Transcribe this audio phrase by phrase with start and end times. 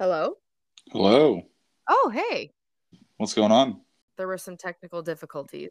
[0.00, 0.34] Hello?
[0.90, 1.42] Hello.
[1.88, 2.52] Oh, hey.
[3.16, 3.80] What's going on?
[4.16, 5.70] There were some technical difficulties.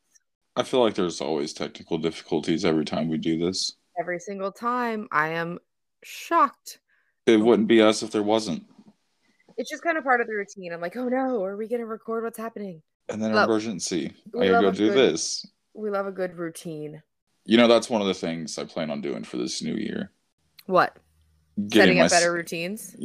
[0.56, 3.74] I feel like there's always technical difficulties every time we do this.
[4.00, 5.60] Every single time, I am
[6.04, 6.80] shocked.
[7.26, 8.64] It wouldn't be us if there wasn't.
[9.58, 10.72] It's just kind of part of the routine.
[10.74, 12.82] I'm like, oh no, are we going to record what's happening?
[13.10, 14.14] And then Love- emergency.
[14.34, 15.46] we I gotta go do good- this.
[15.74, 17.02] We love a good routine.
[17.46, 20.12] You know, that's one of the things I plan on doing for this new year.
[20.66, 20.98] What?
[21.56, 22.96] Getting Setting my up better routines?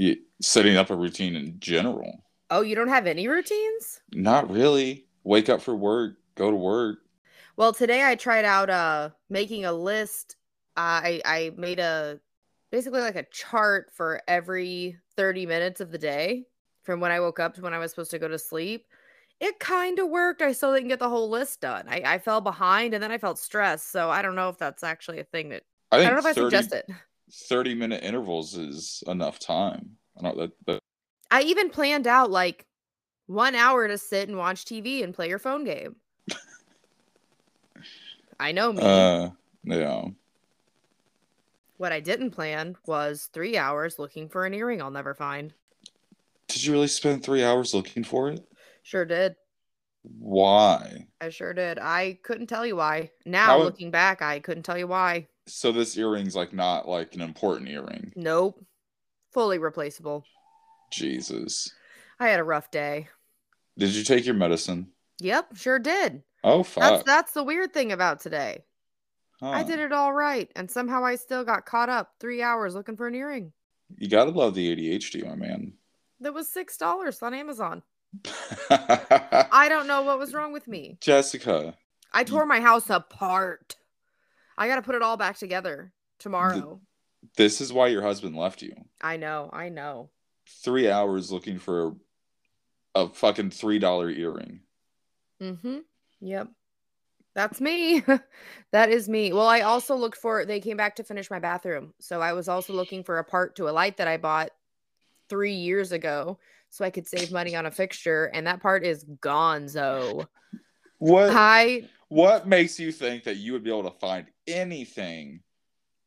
[0.41, 2.25] Setting up a routine in general.
[2.51, 4.01] Oh, you don't have any routines?
[4.12, 5.05] Not really.
[5.24, 7.01] Wake up for work, go to work.
[7.57, 10.37] Well, today I tried out uh making a list.
[10.77, 12.21] I I made a
[12.71, 16.46] basically like a chart for every 30 minutes of the day
[16.85, 18.87] from when I woke up to when I was supposed to go to sleep.
[19.41, 20.41] It kind of worked.
[20.41, 21.87] I still didn't get the whole list done.
[21.88, 23.93] I, I fell behind and then I felt stressed.
[23.93, 26.27] So I don't know if that's actually a thing that I I don't know if
[26.27, 26.88] I 30, suggest it.
[27.32, 29.91] 30 minute intervals is enough time.
[30.18, 30.80] I don't that, that
[31.30, 32.66] I even planned out like
[33.27, 35.96] one hour to sit and watch TV and play your phone game.
[38.40, 38.82] I know me.
[38.82, 39.30] uh
[39.65, 40.04] yeah.
[41.76, 45.52] What I didn't plan was three hours looking for an earring I'll never find.
[46.48, 48.40] Did you really spend three hours looking for it?
[48.82, 49.37] Sure did.
[50.02, 51.07] Why?
[51.20, 51.79] I sure did.
[51.79, 53.10] I couldn't tell you why.
[53.26, 55.29] Now How- looking back, I couldn't tell you why.
[55.49, 58.13] So this earring's like not like an important earring.
[58.16, 58.65] Nope.
[59.32, 60.24] Fully replaceable.
[60.93, 61.73] Jesus.
[62.21, 63.09] I had a rough day.
[63.76, 64.88] Did you take your medicine?
[65.21, 66.22] Yep, sure did.
[66.44, 67.04] Oh That's fuck.
[67.04, 68.65] that's the weird thing about today.
[69.41, 72.97] I did it all right, and somehow I still got caught up three hours looking
[72.97, 73.53] for an earring.
[73.97, 75.75] You gotta love the ADHD, my man.
[76.21, 77.82] That was six dollars on Amazon.
[78.71, 80.99] I don't know what was wrong with me.
[81.00, 81.75] Jessica,
[82.12, 83.76] I tore my house apart.
[84.59, 86.81] I got to put it all back together tomorrow.
[87.37, 88.75] this is why your husband left you.
[89.00, 90.10] I know, I know.
[90.64, 91.94] Three hours looking for
[92.94, 94.60] a, a fucking three dollar earring.
[95.41, 95.78] Mm-hmm.
[96.20, 96.48] Yep.
[97.34, 98.03] That's me.
[98.72, 99.32] that is me.
[99.32, 101.94] Well, I also looked for they came back to finish my bathroom.
[102.00, 104.50] So I was also looking for a part to a light that I bought
[105.28, 106.38] three years ago
[106.70, 110.26] so I could save money on a fixture, and that part is gonzo.
[110.98, 115.42] What I what makes you think that you would be able to find anything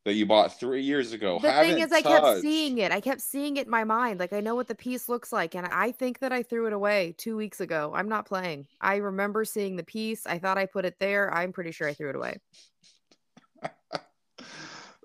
[0.03, 1.39] that you bought three years ago?
[1.41, 2.91] the thing is I kept seeing it.
[2.91, 4.19] I kept seeing it in my mind.
[4.19, 6.73] Like I know what the piece looks like, and I think that I threw it
[6.73, 7.91] away two weeks ago.
[7.95, 8.67] I'm not playing.
[8.79, 10.25] I remember seeing the piece.
[10.25, 11.33] I thought I put it there.
[11.33, 12.37] I'm pretty sure I threw it away.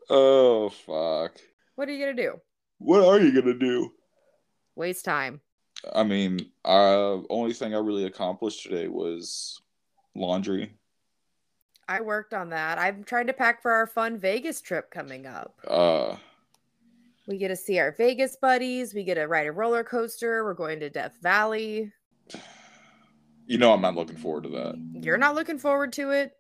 [0.09, 1.41] Oh fuck.
[1.75, 2.41] What are you gonna do?
[2.79, 3.91] What are you gonna do?
[4.77, 5.41] Waste time.
[5.95, 9.61] I mean, uh only thing I really accomplished today was
[10.15, 10.73] laundry.
[11.89, 12.79] I worked on that.
[12.79, 15.55] I'm trying to pack for our fun Vegas trip coming up.
[15.67, 16.17] Uh
[17.29, 18.95] We get to see our Vegas buddies.
[18.95, 20.45] We get to ride a roller coaster.
[20.45, 21.93] We're going to Death Valley.
[23.47, 24.75] you know I'm not looking forward to that.
[25.03, 26.33] You're not looking forward to it.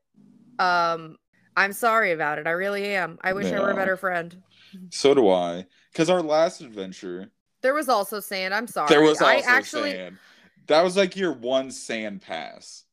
[0.58, 1.16] Um,
[1.56, 2.46] I'm sorry about it.
[2.46, 3.18] I really am.
[3.22, 4.42] I wish I were a better friend.
[4.90, 5.66] So do I.
[5.92, 7.30] Because our last adventure,
[7.62, 8.52] There was also sand.
[8.52, 8.88] I'm sorry.
[8.88, 10.18] there was also I actually sand.
[10.66, 12.84] That was like your one sand pass.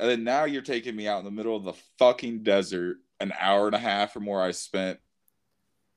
[0.00, 3.32] And then now you're taking me out in the middle of the fucking desert, an
[3.38, 4.98] hour and a half from where I spent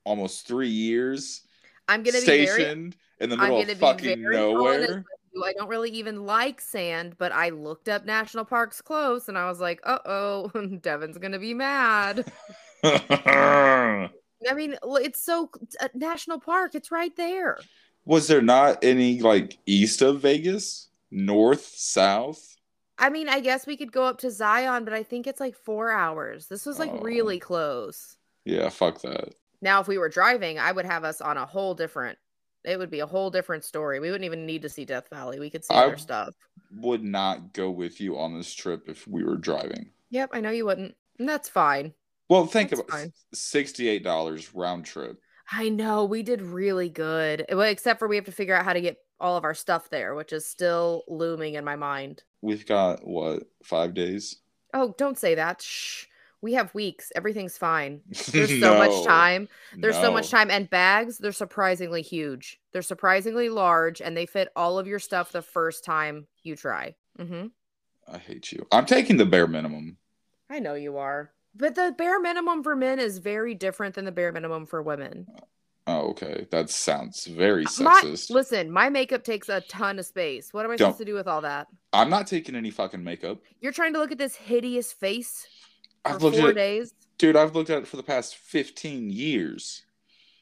[0.04, 1.42] almost three years
[1.88, 5.04] I'm gonna be very stationed in the I'm middle gonna of fucking nowhere.
[5.44, 9.50] I don't really even like sand, but I looked up national parks close and I
[9.50, 10.50] was like, uh oh,
[10.82, 12.32] Devin's gonna be mad.
[12.84, 14.10] I
[14.54, 15.50] mean, it's so
[15.82, 16.76] a national park.
[16.76, 17.58] It's right there.
[18.06, 20.90] was there not any like east of Vegas?
[21.12, 22.55] North, south?
[22.98, 25.56] I mean, I guess we could go up to Zion, but I think it's like
[25.56, 26.48] four hours.
[26.48, 27.00] This was like Oh.
[27.02, 28.18] really close.
[28.46, 29.34] Yeah, fuck that.
[29.62, 32.18] Now, if we were driving, I would have us on a whole different.
[32.64, 34.00] It would be a whole different story.
[34.00, 35.40] We wouldn't even need to see Death Valley.
[35.40, 36.34] We could see I- other stuff.
[36.78, 39.92] Would not go with you on this trip if we were driving.
[40.10, 40.96] Yep, I know you wouldn't.
[41.20, 41.94] And that's fine.
[42.30, 43.14] Well, think That's about fine.
[43.34, 45.18] sixty-eight dollars round trip.
[45.52, 47.46] I know we did really good.
[47.50, 49.90] Well, except for we have to figure out how to get all of our stuff
[49.90, 52.24] there, which is still looming in my mind.
[52.42, 54.38] We've got what five days?
[54.74, 55.62] Oh, don't say that.
[55.62, 56.06] Shh.
[56.42, 57.12] We have weeks.
[57.16, 58.02] Everything's fine.
[58.32, 59.48] There's so much time.
[59.76, 60.52] There's so much time.
[60.52, 62.60] And bags, they're surprisingly huge.
[62.72, 66.94] They're surprisingly large and they fit all of your stuff the first time you try.
[67.18, 67.48] Mm-hmm.
[68.14, 68.68] I hate you.
[68.72, 69.98] I'm taking the bare minimum.
[70.50, 71.32] I know you are.
[71.56, 75.26] But the bare minimum for men is very different than the bare minimum for women.
[75.88, 76.48] Oh, okay.
[76.52, 78.32] That sounds very uh, My, sexist.
[78.32, 80.52] listen, my makeup takes a ton of space.
[80.54, 81.68] What am I Don't- supposed to do with all that?
[81.94, 83.40] I'm not taking any fucking makeup.
[83.62, 85.48] You're trying to look at this hideous face
[86.04, 86.94] for I've looked four at it, days.
[87.20, 87.36] dude.
[87.36, 89.84] I've looked at it for the past 15 years.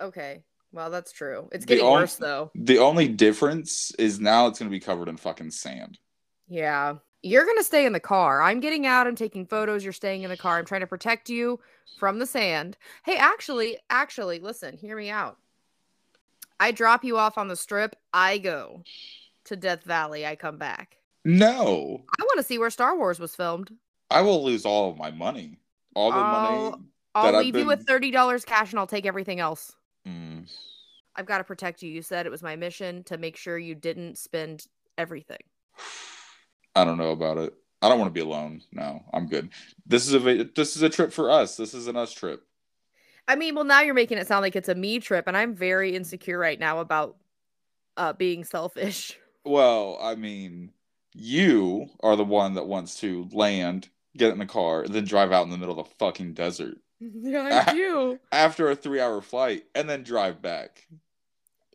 [0.02, 0.44] Okay.
[0.72, 1.50] Well, that's true.
[1.52, 2.50] It's getting on- worse though.
[2.56, 6.00] The only difference is now it's gonna be covered in fucking sand.
[6.48, 6.96] Yeah.
[7.24, 8.42] You're going to stay in the car.
[8.42, 9.08] I'm getting out.
[9.08, 9.84] I'm taking photos.
[9.84, 10.58] You're staying in the car.
[10.60, 11.60] I'm trying to protect you
[11.98, 12.78] from the sand.
[13.06, 15.38] Hey, actually, actually, listen, hear me out.
[16.60, 17.96] I drop you off on the strip.
[18.14, 18.84] I go
[19.46, 20.26] to Death Valley.
[20.26, 20.98] I come back.
[21.26, 23.72] No, I want to see where Star Wars was filmed.
[24.12, 25.58] I will lose all of my money.
[25.96, 26.72] All the Oh, money.
[27.16, 29.74] I'll leave you with $30 cash and I'll take everything else.
[30.06, 30.52] Mm,
[31.16, 31.90] I've got to protect you.
[31.90, 34.68] You said it was my mission to make sure you didn't spend
[34.98, 35.38] everything.
[36.76, 37.54] I don't know about it.
[37.82, 38.62] I don't want to be alone.
[38.72, 39.50] No, I'm good.
[39.86, 41.58] This is a this is a trip for us.
[41.58, 42.44] This is an us trip.
[43.28, 45.56] I mean, well, now you're making it sound like it's a me trip, and I'm
[45.56, 47.18] very insecure right now about
[47.98, 49.18] uh being selfish.
[49.46, 50.72] Well, I mean,
[51.14, 55.34] you are the one that wants to land, get in the car, and then drive
[55.34, 58.20] out in the middle of the fucking desert yeah, I do.
[58.32, 60.88] after a three-hour flight, and then drive back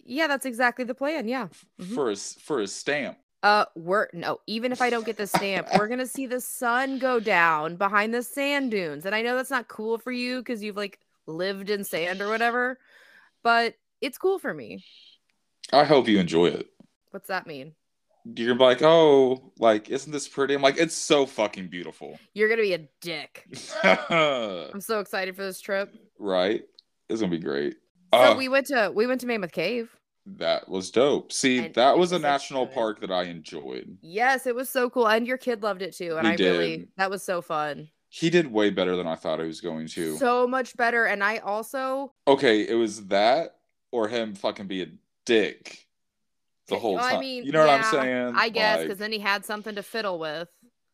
[0.02, 1.28] Yeah, that's exactly the plan.
[1.28, 1.48] Yeah.
[1.78, 1.94] Mhm.
[1.94, 3.18] for a for a stamp.
[3.42, 4.40] Uh, we're no.
[4.46, 8.12] Even if I don't get the stamp, we're gonna see the sun go down behind
[8.12, 11.70] the sand dunes, and I know that's not cool for you because you've like lived
[11.70, 12.78] in sand or whatever,
[13.44, 14.84] but it's cool for me.
[15.72, 16.66] I hope you enjoy it.
[17.10, 17.74] What's that mean?
[18.34, 20.54] You're like, oh, like, isn't this pretty?
[20.54, 22.18] I'm like, it's so fucking beautiful.
[22.34, 23.46] You're gonna be a dick.
[23.84, 25.94] I'm so excited for this trip.
[26.18, 26.62] right?
[27.08, 27.76] It's gonna be great.
[28.12, 29.94] So Uh, we went to we went to Mammoth Cave.
[30.36, 31.32] That was dope.
[31.32, 32.74] See, And that was a national good.
[32.74, 33.98] park that I enjoyed.
[34.02, 36.16] Yes, it was so cool, and your kid loved it too.
[36.16, 36.88] And He I really did.
[36.96, 40.16] that was so fun, He did way better than I thought he was going to.
[40.18, 41.04] so much better.
[41.06, 43.56] And I also okay, it was that
[43.90, 44.86] or him fucking be a
[45.24, 45.86] dick
[46.68, 47.20] the whole well, I time.
[47.20, 48.34] mean, you know what I'm saying?
[48.36, 50.48] I guess Like, because then he had something to fiddle with.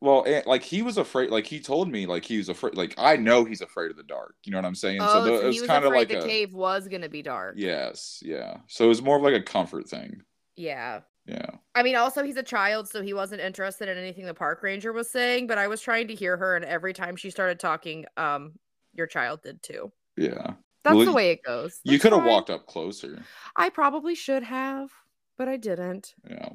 [0.05, 1.31] Well, and, like he was afraid.
[1.31, 2.77] Like he told me, like he was afraid.
[2.77, 4.35] Like I know he's afraid of the dark.
[4.45, 4.99] You know what I'm saying?
[5.01, 7.55] oh, the- so he was kind of like the a cave was gonna be dark.
[7.57, 8.59] yes, yeah.
[8.69, 10.21] So it was more of like a comfort thing.
[10.57, 11.01] Yeah.
[11.27, 11.53] Yeah.
[11.75, 14.93] I mean, also he's a child, so he wasn't interested in anything the park ranger
[14.93, 15.47] was saying.
[15.47, 18.53] But I was trying to hear her, and every time she started talking, um,
[18.93, 19.91] your child did too.
[20.19, 20.53] Yeah.
[20.85, 21.81] That's Well, the way it goes.
[21.83, 23.23] You could have walked up closer.
[23.57, 24.91] I probably should have,
[25.39, 26.15] but I didn't.
[26.29, 26.51] Yeah.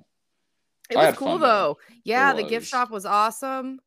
[0.90, 1.78] It was cool fun, though.
[2.04, 3.80] Yeah, the gift shop was awesome.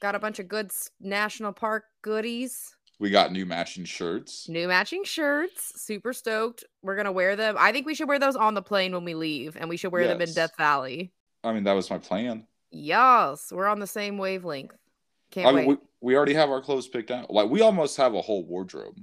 [0.00, 0.70] Got a bunch of good
[1.00, 2.74] national park goodies.
[3.00, 4.48] We got new matching shirts.
[4.48, 5.72] New matching shirts.
[5.82, 6.64] Super stoked.
[6.82, 7.56] We're gonna wear them.
[7.58, 9.92] I think we should wear those on the plane when we leave, and we should
[9.92, 11.12] wear them in Death Valley.
[11.42, 12.46] I mean, that was my plan.
[12.70, 14.76] Yes, we're on the same wavelength.
[15.30, 15.78] Can't I mean, wait.
[16.00, 17.30] we, we already have our clothes picked out.
[17.30, 19.00] Like we almost have a whole wardrobe.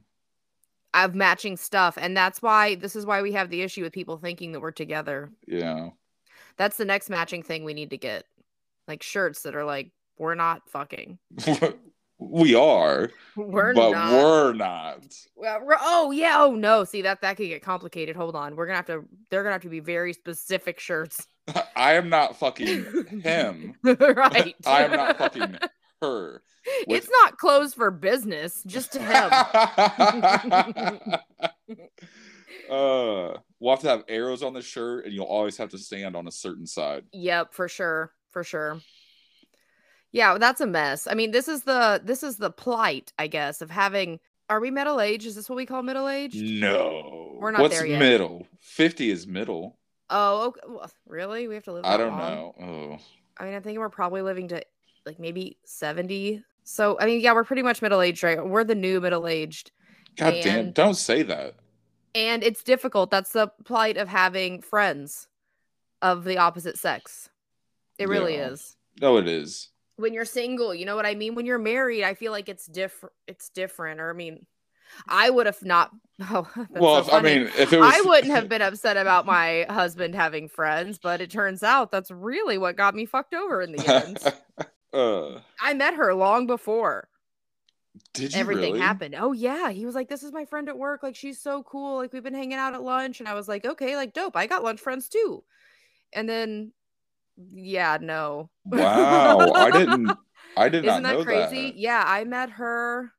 [0.93, 3.93] I have matching stuff, and that's why this is why we have the issue with
[3.93, 5.31] people thinking that we're together.
[5.47, 5.89] Yeah.
[6.57, 8.25] That's the next matching thing we need to get,
[8.87, 11.17] like shirts that are like we're not fucking.
[12.19, 14.11] we are, We're but not.
[14.13, 15.03] we're not.
[15.35, 16.35] Well, we're- oh yeah.
[16.39, 16.83] Oh no.
[16.83, 18.15] See that that could get complicated.
[18.15, 18.55] Hold on.
[18.55, 19.03] We're gonna have to.
[19.29, 21.27] They're gonna have to be very specific shirts.
[21.75, 23.75] I am not fucking him.
[23.83, 24.55] right.
[24.65, 25.57] I am not fucking
[26.01, 26.43] her.
[26.87, 28.61] It's not closed for business.
[28.67, 29.31] Just to him.
[32.69, 36.17] uh, we'll have to have arrows on the shirt, and you'll always have to stand
[36.17, 37.05] on a certain side.
[37.13, 38.11] Yep, for sure.
[38.31, 38.79] For sure.
[40.11, 41.07] Yeah, that's a mess.
[41.07, 44.19] I mean, this is the this is the plight, I guess, of having
[44.49, 45.25] are we middle age?
[45.25, 46.35] Is this what we call middle age?
[46.35, 47.99] No, We're not What's there yet.
[47.99, 48.45] middle?
[48.59, 49.77] Fifty is middle.
[50.09, 50.59] Oh, okay.
[50.67, 51.47] well, really?
[51.47, 52.19] We have to live I don't long?
[52.19, 52.55] know.
[52.61, 52.97] Oh,
[53.37, 54.61] I mean, I think we're probably living to
[55.05, 56.43] like maybe 70.
[56.63, 58.45] So, I mean, yeah, we're pretty much middle aged, right?
[58.45, 59.71] We're the new middle aged.
[60.17, 60.71] god damn!
[60.71, 61.55] Don't say that.
[62.13, 63.09] And it's difficult.
[63.11, 65.27] That's the plight of having friends
[66.01, 67.29] of the opposite sex.
[67.97, 68.49] It really Yeah.
[68.49, 68.75] is.
[68.99, 69.69] No, it is.
[69.95, 71.35] When you're single, you know what I mean?
[71.35, 73.13] When you're married, I feel like it's different.
[73.27, 74.01] It's different.
[74.01, 74.45] Or, I mean,
[75.07, 75.91] I would have not.
[76.29, 79.65] Oh, well, so I mean, if it was, I wouldn't have been upset about my
[79.67, 83.71] husband having friends, but it turns out that's really what got me fucked over in
[83.71, 84.19] the end.
[84.93, 87.07] uh, I met her long before
[88.13, 88.79] did you everything really?
[88.79, 89.15] happened.
[89.17, 91.03] Oh yeah, he was like, "This is my friend at work.
[91.03, 91.97] Like she's so cool.
[91.97, 94.35] Like we've been hanging out at lunch." And I was like, "Okay, like dope.
[94.35, 95.43] I got lunch friends too."
[96.13, 96.73] And then,
[97.53, 98.49] yeah, no.
[98.65, 100.11] Wow, I didn't.
[100.57, 101.71] I did Isn't not know that crazy?
[101.71, 101.77] that.
[101.77, 103.11] Yeah, I met her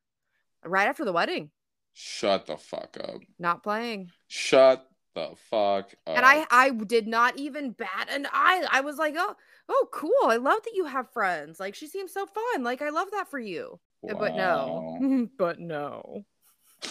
[0.64, 1.50] right after the wedding.
[1.94, 3.20] Shut the fuck up.
[3.38, 4.10] Not playing.
[4.28, 6.16] Shut the fuck up.
[6.16, 8.66] and I I did not even bat an eye.
[8.70, 9.36] I was like, oh,
[9.68, 10.12] oh, cool.
[10.24, 11.60] I love that you have friends.
[11.60, 12.62] Like she seems so fun.
[12.62, 13.80] Like I love that for you.
[14.08, 16.24] Uh, But no, but no.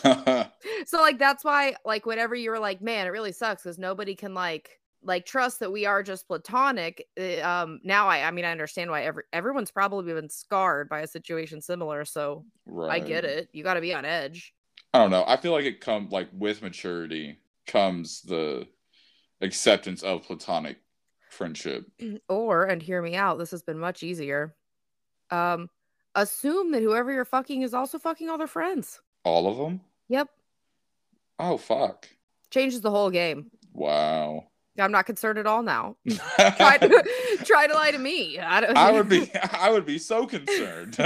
[0.86, 4.34] So like that's why like whenever you're like, man, it really sucks because nobody can
[4.34, 4.70] like
[5.04, 7.08] like trust that we are just platonic.
[7.20, 11.02] uh, Um, now I I mean I understand why every everyone's probably been scarred by
[11.02, 12.06] a situation similar.
[12.06, 13.02] So right.
[13.02, 13.50] I get it.
[13.54, 14.54] You got to be on edge.
[14.94, 15.24] I don't know.
[15.28, 17.38] I feel like it come like with maturity.
[17.68, 18.68] comes the
[19.42, 20.78] acceptance of platonic
[21.30, 21.86] friendship.
[22.30, 24.56] Or, and hear me out, this has been much easier.
[25.30, 25.70] Um,
[26.16, 29.02] assume that whoever you're fucking is also fucking all their friends.
[29.24, 29.82] All of them?
[30.10, 30.30] Yep.
[31.40, 32.08] Oh fuck.
[32.50, 33.52] Changes the whole game.
[33.74, 34.48] Wow.
[34.80, 35.98] I'm not concerned at all now.
[36.10, 38.40] try, to, try to lie to me.
[38.40, 40.98] I, don't, I would be I would be so concerned.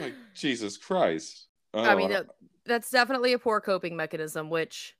[0.00, 1.46] like Jesus Christ.
[1.74, 2.24] I oh, mean, Oh,
[2.64, 4.96] that's definitely a poor coping mechanism, which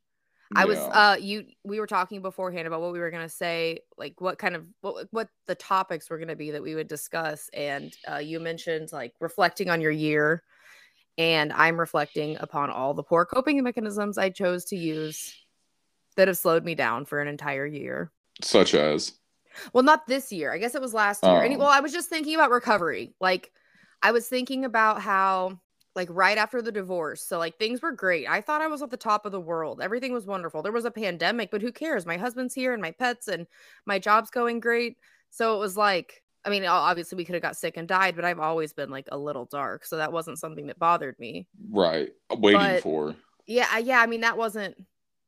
[0.57, 3.81] I was uh you we were talking beforehand about what we were going to say,
[3.97, 6.89] like what kind of what what the topics were going to be that we would
[6.89, 10.43] discuss and uh you mentioned like reflecting on your year
[11.19, 15.35] and I'm reflecting upon all the poor coping mechanisms I chose to use
[16.17, 18.11] that have slowed me down for an entire year.
[18.43, 19.13] such as
[19.73, 20.53] Well, not this year.
[20.53, 21.43] I guess it was last year.
[21.43, 21.61] Any, Oh.
[21.61, 23.15] well, I was just thinking about recovery.
[23.21, 23.53] Like,
[24.03, 25.61] I was thinking about how,
[25.97, 28.29] like, right after the divorce, so like things were great.
[28.29, 29.81] I thought I was at the top of the world.
[29.83, 30.63] Everything was wonderful.
[30.63, 32.07] There was a pandemic, but who cares?
[32.07, 33.47] My husband's here and my pets and
[33.87, 34.97] my job's going great.
[35.31, 38.25] So it was like, I mean, obviously we could have got sick and died, but
[38.25, 39.85] I've always been like a little dark.
[39.85, 41.47] So that wasn't something that bothered me.
[41.71, 42.11] right.
[42.31, 43.15] Uh, waiting But- for.
[43.47, 44.01] Yeah, yeah.
[44.01, 44.77] I mean, that wasn't.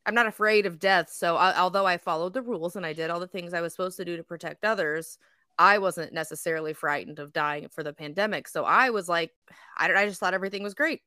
[0.06, 1.10] I'm not afraid of death.
[1.12, 3.72] So I, although I followed the rules and I did all the things I was
[3.72, 5.18] supposed to do to protect others,
[5.62, 8.48] I wasn't necessarily frightened of dying for the pandemic.
[8.48, 9.30] So I was like,
[9.78, 11.00] I, I just thought everything was great.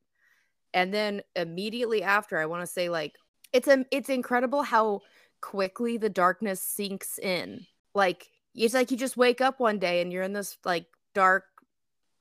[0.74, 3.16] And then immediately after, I want to say like
[3.54, 5.02] it's a, it's incredible how
[5.42, 7.66] quickly the darkness sinks in.
[7.94, 11.44] Like it's like you just wake up one day and you're in this like dark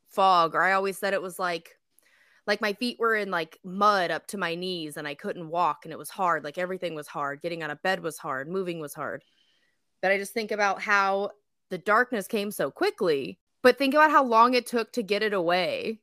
[0.09, 0.55] fog.
[0.55, 1.71] Or I always said it was like
[2.47, 5.81] like my feet were in like mud up to my knees and I couldn't walk
[5.85, 6.43] and it was hard.
[6.45, 7.43] Like everything was hard.
[7.43, 8.49] Getting out of bed was hard.
[8.49, 9.25] Moving was hard.
[10.03, 11.31] But I just think about how
[11.75, 15.33] the darkness came so quickly, but think about how long it took to get it
[15.33, 15.99] away.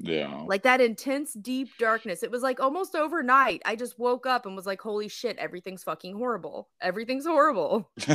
[0.00, 0.42] Yeah.
[0.46, 2.24] Like that intense, deep darkness.
[2.24, 3.62] It was like almost overnight.
[3.64, 6.70] I just woke up and was like, holy shit, everything's fucking horrible.
[6.80, 7.88] Everything's horrible.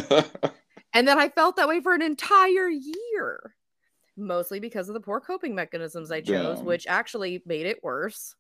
[0.94, 3.54] And then I felt that way for an entire year,
[4.16, 6.64] mostly because of the poor coping mechanisms I chose, Yeah.
[6.64, 8.36] which actually made it worse.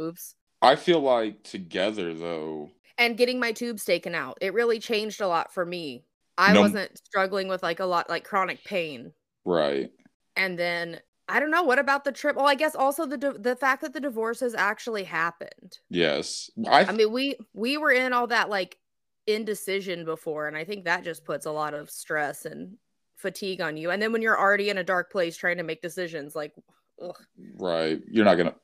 [0.00, 0.34] Oops.
[0.62, 2.70] I feel like together though.
[2.96, 6.04] And getting my tubes taken out, it really changed a lot for me.
[6.38, 9.12] I No- wasn't struggling with like a lot like chronic pain.
[9.44, 9.90] Right.
[10.36, 12.34] And then I don't know what about the trip.
[12.36, 15.78] Well, I guess also the di- the fact that the divorce has actually happened.
[15.88, 16.50] Yes.
[16.66, 18.78] I, I mean, we we were in all that like
[19.26, 22.76] indecision before, and I think that just puts a lot of stress and
[23.16, 23.90] fatigue on you.
[23.90, 26.52] And then when you're already in a dark place trying to make decisions, like,
[27.00, 27.16] ugh.
[27.58, 28.00] right.
[28.10, 28.54] You're not gonna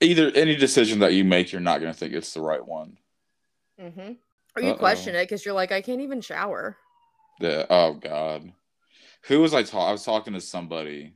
[0.00, 2.98] either any decision that you make, you're not gonna think it's the right one.
[3.80, 4.12] Mm-hmm.
[4.56, 4.78] Or you Uh-oh.
[4.78, 6.76] question it because you're like, I can't even shower.
[7.40, 7.66] Yeah.
[7.70, 8.52] Oh God.
[9.24, 9.88] Who was I talking?
[9.88, 11.14] I was talking to somebody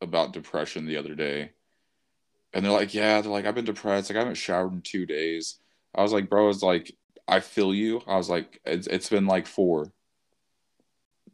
[0.00, 1.52] about depression the other day,
[2.52, 4.10] and they're like, "Yeah, they're like, I've been depressed.
[4.10, 5.58] Like, I haven't showered in two days."
[5.94, 6.92] I was like, "Bro, it's like
[7.28, 9.92] I feel you." I was like, "It's it's been like four.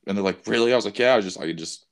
[0.07, 1.87] And they're like, "Really?" I was like, "Yeah, I just I just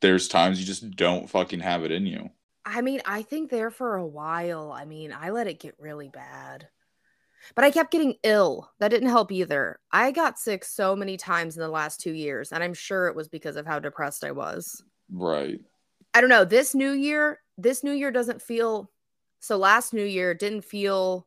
[0.00, 2.30] there's times you just don't fucking have it in you."
[2.64, 4.72] I mean, I think there for a while.
[4.72, 6.68] I mean, I let it get really bad.
[7.54, 8.70] But I kept getting ill.
[8.80, 9.78] That didn't help either.
[9.92, 13.16] I got sick so many times in the last two years, and I'm sure it
[13.16, 14.82] was because of how depressed I was.
[15.10, 15.60] Right.
[16.14, 16.44] I don't know.
[16.44, 18.90] This new year, this new year doesn't feel
[19.40, 21.26] so last new year didn't feel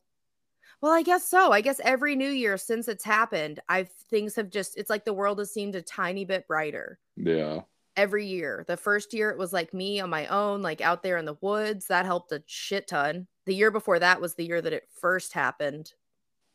[0.81, 1.51] well, I guess so.
[1.51, 5.13] I guess every new year since it's happened, I've things have just it's like the
[5.13, 7.61] world has seemed a tiny bit brighter Yeah.
[7.97, 8.63] every year.
[8.67, 11.37] The first year it was like me on my own, like out there in the
[11.41, 11.87] woods.
[11.87, 13.27] That helped a shit ton.
[13.45, 15.91] The year before that was the year that it first happened.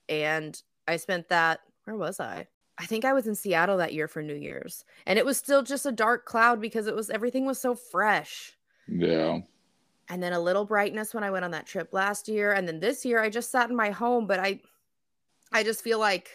[0.09, 2.47] And I spent that, where was I?
[2.77, 4.85] I think I was in Seattle that year for New Year's.
[5.07, 8.57] And it was still just a dark cloud because it was everything was so fresh.
[8.89, 9.41] Yeah.
[10.09, 12.53] And then a little brightness when I went on that trip last year.
[12.53, 14.61] And then this year I just sat in my home, but I
[15.53, 16.29] I just feel like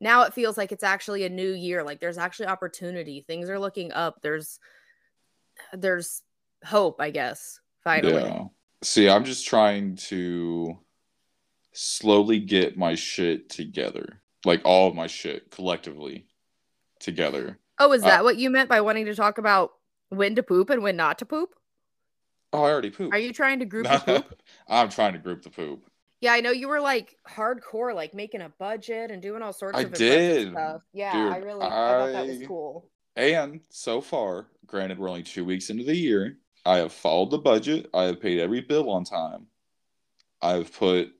[0.00, 1.84] now it feels like it's actually a new year.
[1.84, 3.24] Like there's actually opportunity.
[3.26, 4.20] Things are looking up.
[4.20, 4.58] There's
[5.72, 6.22] there's
[6.64, 7.60] hope, I guess.
[7.84, 8.14] Finally.
[8.14, 8.44] Yeah.
[8.82, 10.76] See, I'm just trying to
[11.74, 14.22] slowly get my shit together.
[14.44, 16.26] Like all of my shit collectively
[17.00, 17.58] together.
[17.78, 19.72] Oh, is Uh, that what you meant by wanting to talk about
[20.08, 21.54] when to poop and when not to poop?
[22.52, 23.14] Oh, I already pooped.
[23.14, 24.42] Are you trying to group the poop?
[24.68, 25.84] I'm trying to group the poop.
[26.20, 29.76] Yeah, I know you were like hardcore, like making a budget and doing all sorts
[29.78, 30.52] I of did.
[30.52, 30.82] stuff.
[30.92, 32.88] Yeah, Dude, I really I thought that was cool.
[33.16, 37.38] And so far, granted, we're only two weeks into the year, I have followed the
[37.38, 37.90] budget.
[37.92, 39.46] I have paid every bill on time.
[40.40, 41.12] I've put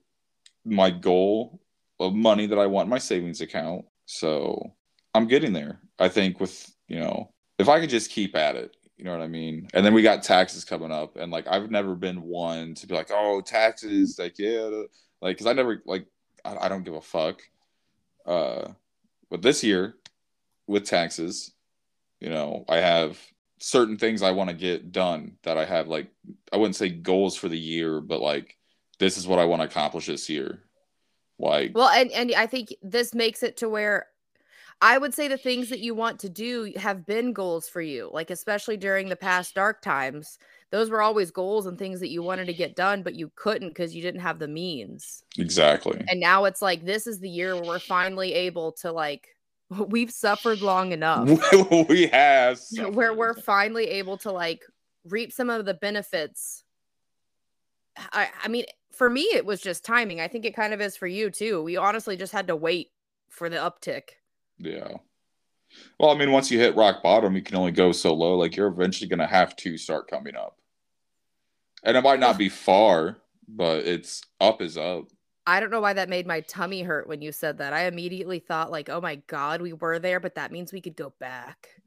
[0.65, 1.61] my goal
[1.99, 3.85] of money that I want my savings account.
[4.05, 4.75] So
[5.13, 5.81] I'm getting there.
[5.99, 9.21] I think with, you know, if I could just keep at it, You know what
[9.21, 9.67] I mean?
[9.73, 12.95] And then we got taxes coming up, and like I've never been one to be
[12.95, 14.69] like, oh, taxes, like yeah,
[15.21, 16.07] like because I never like
[16.45, 17.41] I, I don't give a fuck.
[18.25, 18.69] Uh,
[19.29, 19.95] but this year
[20.67, 21.53] with taxes,
[22.21, 23.19] you know, I have
[23.59, 26.09] certain things I want to get done that I have like
[26.53, 28.54] I wouldn't say goals for the year, but like
[28.99, 30.61] this is what I want to accomplish this year.
[31.39, 34.07] Like Well, and and I think this makes it to where
[34.81, 38.09] I would say the things that you want to do have been goals for you,
[38.11, 40.37] like especially during the past dark times.
[40.71, 43.69] Those were always goals and things that you wanted to get done, but you couldn't
[43.69, 45.23] because you didn't have the means.
[45.37, 46.03] Exactly.
[46.09, 49.29] And now it's like this is the year where we're finally able to like
[49.87, 51.29] we've suffered long enough.
[51.89, 52.59] we have
[52.91, 54.63] where we're finally able to like
[55.05, 56.63] reap some of the benefits.
[58.11, 60.19] I I mean, for me it was just timing.
[60.21, 61.63] I think it kind of is for you too.
[61.63, 62.91] We honestly just had to wait
[63.29, 64.09] for the uptick.
[64.57, 64.97] Yeah.
[65.99, 68.37] Well, I mean, once you hit rock bottom, you can only go so low.
[68.37, 70.57] Like you're eventually going to have to start coming up,
[71.83, 75.05] and it might not be far, but it's up is up.
[75.47, 77.73] I don't know why that made my tummy hurt when you said that.
[77.73, 80.95] I immediately thought like, "Oh my god, we were there, but that means we could
[80.95, 81.81] go back."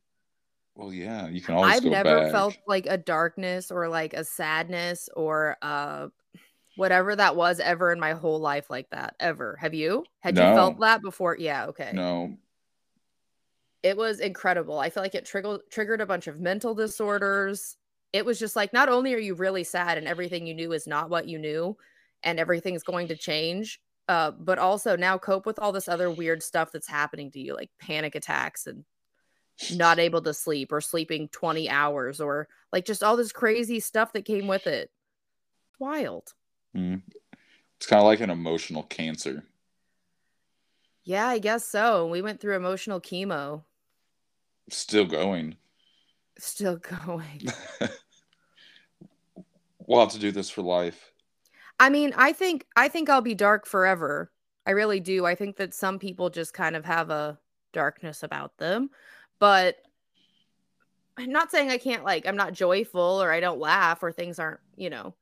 [0.78, 1.74] Well, yeah, you can always.
[1.74, 2.30] I've never back.
[2.30, 6.06] felt like a darkness or like a sadness or uh
[6.76, 9.58] whatever that was ever in my whole life like that ever.
[9.60, 10.04] Have you?
[10.20, 10.48] Had no.
[10.48, 11.36] you felt that before?
[11.36, 11.66] Yeah.
[11.66, 11.90] Okay.
[11.92, 12.32] No,
[13.82, 14.78] it was incredible.
[14.78, 17.76] I feel like it triggered triggered a bunch of mental disorders.
[18.12, 20.86] It was just like not only are you really sad and everything you knew is
[20.86, 21.76] not what you knew
[22.22, 26.40] and everything's going to change, uh, but also now cope with all this other weird
[26.40, 28.84] stuff that's happening to you, like panic attacks and
[29.74, 34.12] not able to sleep or sleeping 20 hours or like just all this crazy stuff
[34.12, 34.90] that came with it.
[35.78, 36.34] Wild.
[36.76, 37.02] Mm.
[37.76, 39.44] It's kind of like an emotional cancer.
[41.04, 42.06] Yeah, I guess so.
[42.06, 43.62] We went through emotional chemo.
[44.68, 45.56] Still going.
[46.38, 47.48] Still going.
[49.86, 51.12] we'll have to do this for life.
[51.80, 54.30] I mean, I think I think I'll be dark forever.
[54.66, 55.24] I really do.
[55.24, 57.38] I think that some people just kind of have a
[57.72, 58.90] darkness about them.
[59.38, 59.76] But
[61.16, 64.38] I'm not saying I can't like I'm not joyful or I don't laugh or things
[64.38, 65.14] aren't, you know.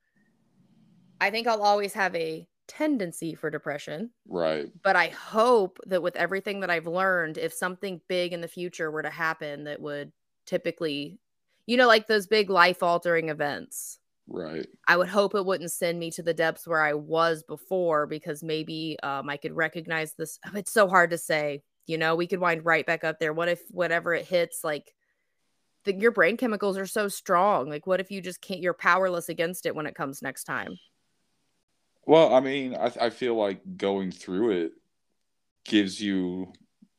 [1.21, 4.11] I think I'll always have a tendency for depression.
[4.29, 4.67] Right.
[4.83, 8.91] But I hope that with everything that I've learned, if something big in the future
[8.91, 10.13] were to happen that would
[10.45, 11.19] typically,
[11.67, 13.99] you know, like those big life altering events.
[14.29, 14.67] Right.
[14.89, 18.43] I would hope it wouldn't send me to the depths where I was before because
[18.43, 20.39] maybe um, I could recognize this.
[20.55, 21.63] It's so hard to say.
[21.87, 23.33] You know, we could wind right back up there.
[23.33, 24.93] What if whatever it hits, like
[25.85, 27.69] the, your brain chemicals are so strong?
[27.69, 30.79] Like, what if you just can't, you're powerless against it when it comes next time?
[32.05, 34.73] Well, I mean, I, I feel like going through it
[35.65, 36.53] gives you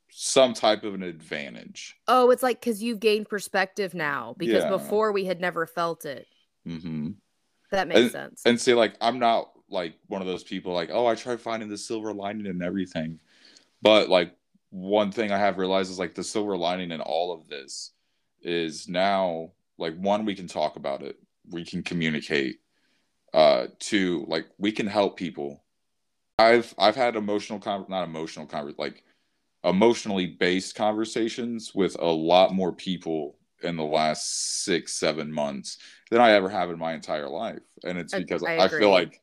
[0.10, 1.95] some type of an advantage.
[2.08, 4.69] Oh, it's like because you've gained perspective now because yeah.
[4.69, 6.28] before we had never felt it.
[6.67, 7.12] Mm-hmm.
[7.71, 8.41] That makes and, sense.
[8.45, 11.69] And say, like, I'm not like one of those people like, oh, I try finding
[11.69, 13.19] the silver lining and everything.
[13.82, 14.34] But like,
[14.69, 17.91] one thing I have realized is like the silver lining in all of this
[18.41, 21.17] is now, like, one, we can talk about it,
[21.49, 22.60] we can communicate.
[23.34, 25.62] Uh, to like we can help people.
[26.39, 29.03] I've I've had emotional con- not emotional conver- like
[29.65, 35.77] emotionally based conversations with a lot more people in the last six seven months
[36.10, 39.21] than I ever have in my entire life, and it's because I, I feel like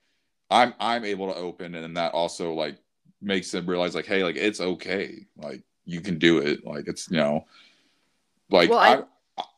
[0.50, 2.76] I'm I'm able to open, and that also like
[3.24, 7.10] makes them realize like, hey, like it's okay, like you can do it, like it's
[7.10, 7.44] you know,
[8.50, 9.06] like well,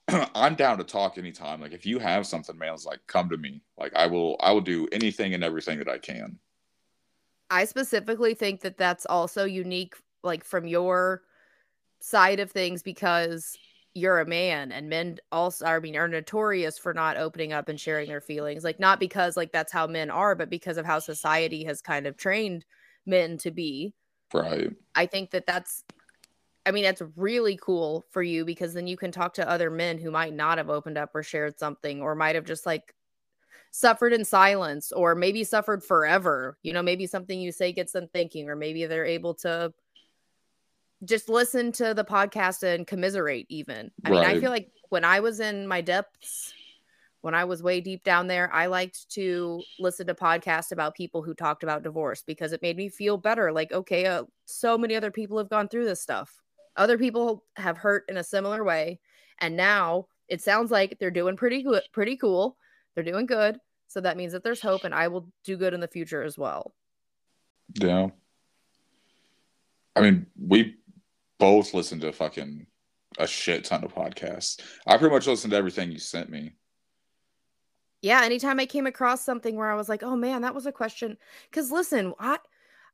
[0.09, 1.61] I, I'm down to talk anytime.
[1.61, 3.63] Like if you have something, man, it's like come to me.
[3.79, 6.39] Like I will I will do anything and everything that I can.
[7.51, 11.23] I specifically think that that's also unique like from your
[12.01, 13.57] side of things because
[13.95, 17.81] you're a man and men also I mean are notorious for not opening up and
[17.81, 18.63] sharing their feelings.
[18.63, 22.07] Like not because like that's how men are, but because of how society has kind
[22.07, 22.65] of trained
[23.07, 23.95] men to be.
[24.35, 24.71] Right.
[24.95, 25.85] I think that that's
[26.67, 29.99] I mean, that's really cool for you because then you can talk to other men
[29.99, 32.93] who might not have opened up or shared something or might have just like
[33.71, 36.59] suffered in silence or maybe suffered forever.
[36.65, 39.73] You know, maybe something you say gets them thinking, or maybe they're able to
[41.05, 43.93] just listen to the podcast and commiserate, even.
[44.05, 44.27] I right.
[44.27, 46.53] mean, I feel like when I was in my depths,
[47.27, 51.25] when I was way deep down there, I liked to listen to podcasts about people
[51.25, 53.51] who talked about divorce because it made me feel better.
[53.51, 56.33] Like, okay, uh, so many other people have gone through this stuff.
[56.77, 59.01] Other people have hurt in a similar way.
[59.41, 62.59] And now it sounds like they're doing pretty good, pretty cool.
[62.95, 63.59] They're doing good.
[63.89, 66.39] So that means that there's hope and I will do good in the future as
[66.39, 66.77] well.
[67.75, 68.11] Yeah.
[69.97, 70.77] I mean, we
[71.41, 72.69] both listen to fucking
[73.19, 74.61] a shit ton of podcasts.
[74.87, 76.53] I pretty much listened to everything you sent me.
[78.07, 80.71] Yeah, anytime I came across something where I was like, "Oh man, that was a
[80.71, 81.19] question."
[81.51, 82.39] Cuz listen, I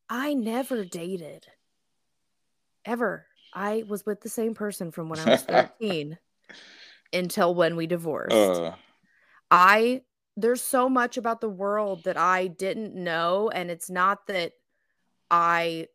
[0.09, 1.48] I never dated.
[2.87, 3.27] Ever.
[3.53, 5.42] I was with the same person from when I was
[5.81, 6.18] 13
[7.12, 8.35] until when we divorced.
[8.35, 8.75] Uh,
[9.51, 10.01] I
[10.38, 14.53] there's so much about the world that I didn't know and it's not that
[15.31, 15.88] I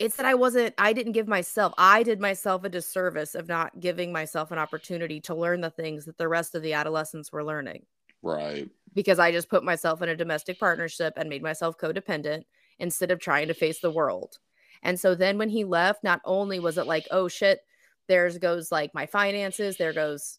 [0.00, 3.78] it's that I wasn't I didn't give myself I did myself a disservice of not
[3.78, 7.44] giving myself an opportunity to learn the things that the rest of the adolescents were
[7.44, 7.86] learning
[8.22, 8.68] right.
[8.94, 12.44] because I just put myself in a domestic partnership and made myself codependent
[12.78, 14.38] instead of trying to face the world.
[14.82, 17.60] And so then when he left, not only was it like, oh shit,
[18.08, 20.38] there's goes like my finances, there goes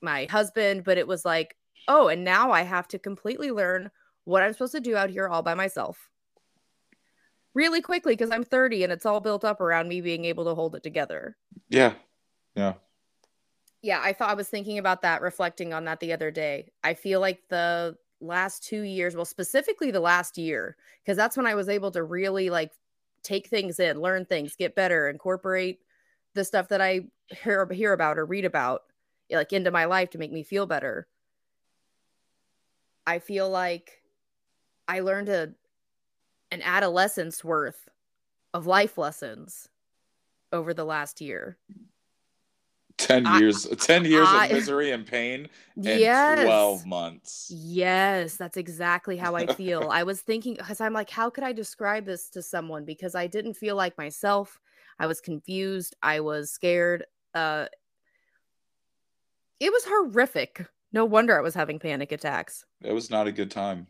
[0.00, 1.56] my husband, but it was like,
[1.88, 3.90] oh, and now I have to completely learn
[4.24, 6.08] what I'm supposed to do out here all by myself.
[7.54, 10.54] Really quickly because I'm 30 and it's all built up around me being able to
[10.54, 11.36] hold it together.
[11.68, 11.94] Yeah.
[12.54, 12.74] Yeah.
[13.82, 16.72] Yeah, I thought I was thinking about that, reflecting on that the other day.
[16.84, 21.46] I feel like the last two years, well, specifically the last year, because that's when
[21.46, 22.72] I was able to really like
[23.24, 25.80] take things in, learn things, get better, incorporate
[26.34, 27.02] the stuff that I
[27.42, 28.82] hear, hear about or read about
[29.30, 31.08] eh, like into my life to make me feel better.
[33.06, 34.02] I feel like
[34.88, 35.54] I learned a
[36.50, 37.88] an adolescence worth
[38.54, 39.68] of life lessons
[40.52, 41.58] over the last year.
[43.06, 46.44] 10 I- years 10 years I- of misery and pain and Yes.
[46.44, 47.50] 12 months.
[47.54, 49.88] Yes, that's exactly how I feel.
[49.90, 52.84] I was thinking because I'm like, how could I describe this to someone?
[52.84, 54.60] Because I didn't feel like myself.
[54.98, 55.96] I was confused.
[56.02, 57.04] I was scared.
[57.34, 57.66] Uh,
[59.60, 60.66] it was horrific.
[60.92, 62.66] No wonder I was having panic attacks.
[62.82, 63.86] It was not a good time.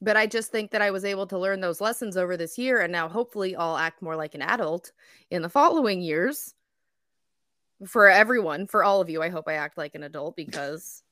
[0.00, 2.80] But I just think that I was able to learn those lessons over this year,
[2.80, 4.92] and now hopefully I'll act more like an adult
[5.30, 6.54] in the following years.
[7.86, 11.02] For everyone, for all of you, I hope I act like an adult because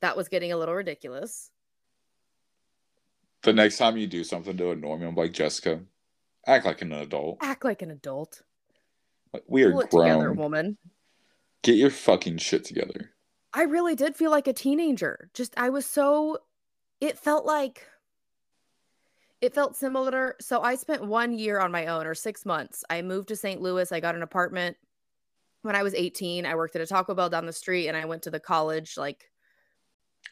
[0.00, 1.50] that was getting a little ridiculous.
[3.42, 5.80] The next time you do something to annoy me, I'm like, Jessica,
[6.46, 7.38] act like an adult.
[7.42, 8.42] Act like an adult.
[9.32, 10.36] Like, we are Pull it together, grown.
[10.36, 10.78] woman.
[11.62, 13.12] Get your fucking shit together.
[13.52, 15.30] I really did feel like a teenager.
[15.32, 16.38] Just I was so
[17.00, 17.86] it felt like
[19.40, 20.36] it felt similar.
[20.40, 22.84] So I spent 1 year on my own or 6 months.
[22.90, 23.60] I moved to St.
[23.60, 23.92] Louis.
[23.92, 24.76] I got an apartment
[25.66, 26.46] when I was 18.
[26.46, 28.96] I worked at a Taco Bell down the street and I went to the college
[28.96, 29.30] like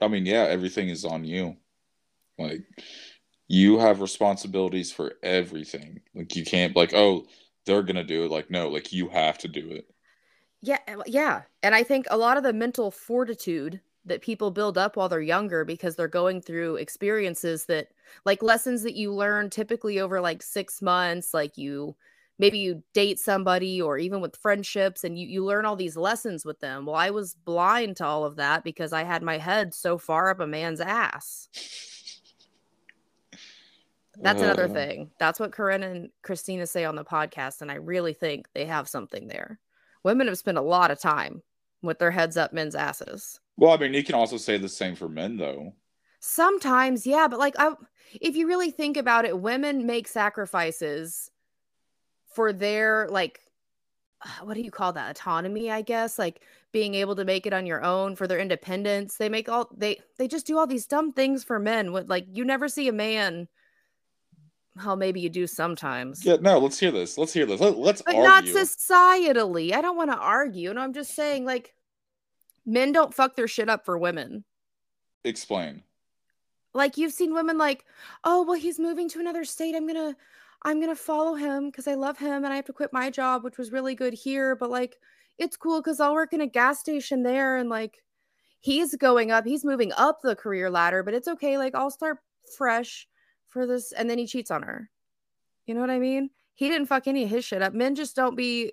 [0.01, 1.57] I mean, yeah, everything is on you.
[2.39, 2.63] Like,
[3.49, 6.01] you have responsibilities for everything.
[6.15, 7.27] Like, you can't, like, oh,
[7.67, 8.31] they're going to do it.
[8.31, 9.87] Like, no, like, you have to do it.
[10.63, 11.43] yeah, eh, yeah.
[11.63, 15.21] And I think a lot of the mental fortitude that people build up while they're
[15.21, 17.89] younger because they're going through experiences that
[18.25, 21.97] like lessons that you learn typically over like 6 months like you
[22.39, 26.45] maybe you date somebody or even with friendships and you you learn all these lessons
[26.45, 26.87] with them.
[26.87, 30.31] Well, I was blind to all of that because I had my head so far
[30.31, 31.49] up a man's ass.
[34.21, 35.11] That's another Uh, thing.
[35.19, 38.89] That's what Corinne and Christina say on the podcast and I really think they have
[38.89, 39.59] something there.
[40.05, 41.43] Women have spent a lot of time
[41.83, 43.41] with their heads up men's asses.
[43.57, 45.75] Well, I mean, you can also say the same for men, though.
[46.21, 47.75] Sometimes, yeah, but like I
[48.21, 51.31] if you really think about it, women make sacrifices
[52.35, 53.41] for their like
[54.23, 55.11] uh, what do you call that?
[55.11, 56.43] Autonomy, I guess, like
[56.73, 59.17] being able to make it on your own for their independence.
[59.17, 62.27] They make all they they just do all these dumb things for men with like
[62.33, 63.49] you never see a man
[64.85, 66.25] well, maybe you do sometimes.
[66.27, 67.17] Yeah, no, let's hear this.
[67.17, 67.61] Let's hear this.
[67.61, 69.73] Let, let's but not societally.
[69.73, 70.69] I don't want to argue.
[70.69, 71.75] And I'm just saying, like,
[72.67, 74.43] men don't fuck their shit up for women.
[75.23, 75.85] Explain.
[76.75, 77.85] like you've seen women like
[78.25, 80.17] oh well he's moving to another state i'm gonna
[80.65, 83.45] i'm gonna follow him because i love him and i have to quit my job
[83.45, 84.97] which was really good here but like
[85.39, 88.03] it's cool because i'll work in a gas station there and like
[88.61, 92.19] he's going up he's moving up the career ladder but it's okay like i'll start
[92.57, 93.09] fresh
[93.49, 94.91] for this and then he cheats on her.
[95.67, 96.31] You know what i mean?
[96.55, 97.73] He didn't fuck any of his shit up.
[97.73, 98.73] Men just don't be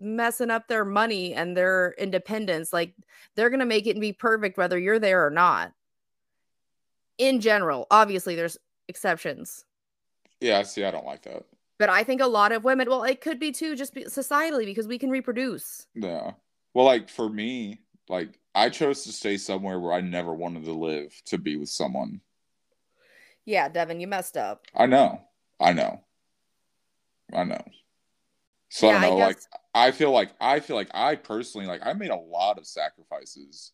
[0.00, 2.94] messing up their money and their independence like
[3.34, 5.72] they're gonna make it and be perfect whether you're there or not.
[7.18, 9.64] In general obviously there's exceptions
[10.40, 11.44] Yeah, see, I don't like that.
[11.78, 14.64] but i think a lot of women well it could be too just be, societally
[14.66, 16.32] because we can reproduce Yeah.
[16.74, 20.72] Well, like for me, like I chose to stay somewhere where I never wanted to
[20.72, 22.20] live to be with someone.
[23.44, 25.22] yeah devin you messed up I know.
[25.60, 26.04] I know.
[27.32, 27.64] I know.
[28.70, 31.14] So Yeah, I I don't know, like guess- I feel like I feel like I
[31.16, 33.72] personally like I made a lot of sacrifices.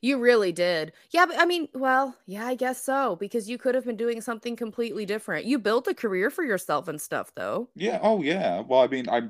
[0.00, 3.74] You really did yeah but i mean well yeah i guess so because you could
[3.74, 7.68] have been doing something completely different you built a career for yourself and stuff though
[7.74, 8.60] Yeah, oh yeah.
[8.60, 9.22] Well, I mean, I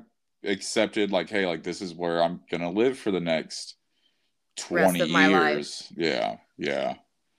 [0.43, 3.75] accepted like, hey, like this is where I'm gonna live for the next
[4.69, 5.55] Rest twenty of my life.
[5.55, 5.91] years.
[5.95, 6.95] Yeah, yeah.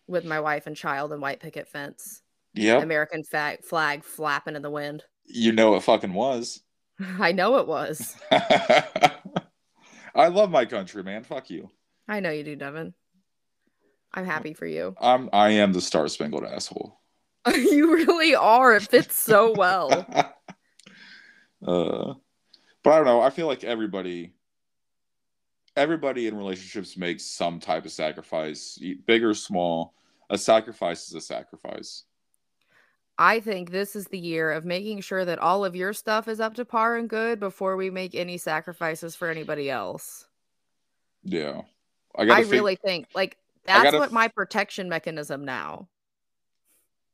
[0.09, 2.23] with my wife and child and white picket fence,
[2.55, 2.79] Yeah.
[2.83, 5.05] American flag flag flapping in the wind.
[5.27, 6.61] you know it fucking was.
[7.19, 8.17] I know it was.
[10.15, 11.25] I love my country, man.
[11.25, 11.71] Fuck you.
[12.09, 12.95] I know you do, Devin.
[14.15, 14.95] I'm happy for you.
[15.01, 16.99] I'm I am the star spangled asshole.
[17.55, 18.75] you really are.
[18.75, 19.91] It fits so well.
[21.67, 22.15] uh,
[22.83, 23.21] but I don't know.
[23.21, 24.33] I feel like everybody,
[25.77, 29.95] everybody in relationships makes some type of sacrifice, big or small.
[30.31, 32.05] A sacrifice is a sacrifice.
[33.19, 36.41] I think this is the year of making sure that all of your stuff is
[36.41, 40.27] up to par and good before we make any sacrifices for anybody else.
[41.23, 41.63] Yeah,
[42.17, 45.89] I I, really think like that's gotta what my protection mechanism now.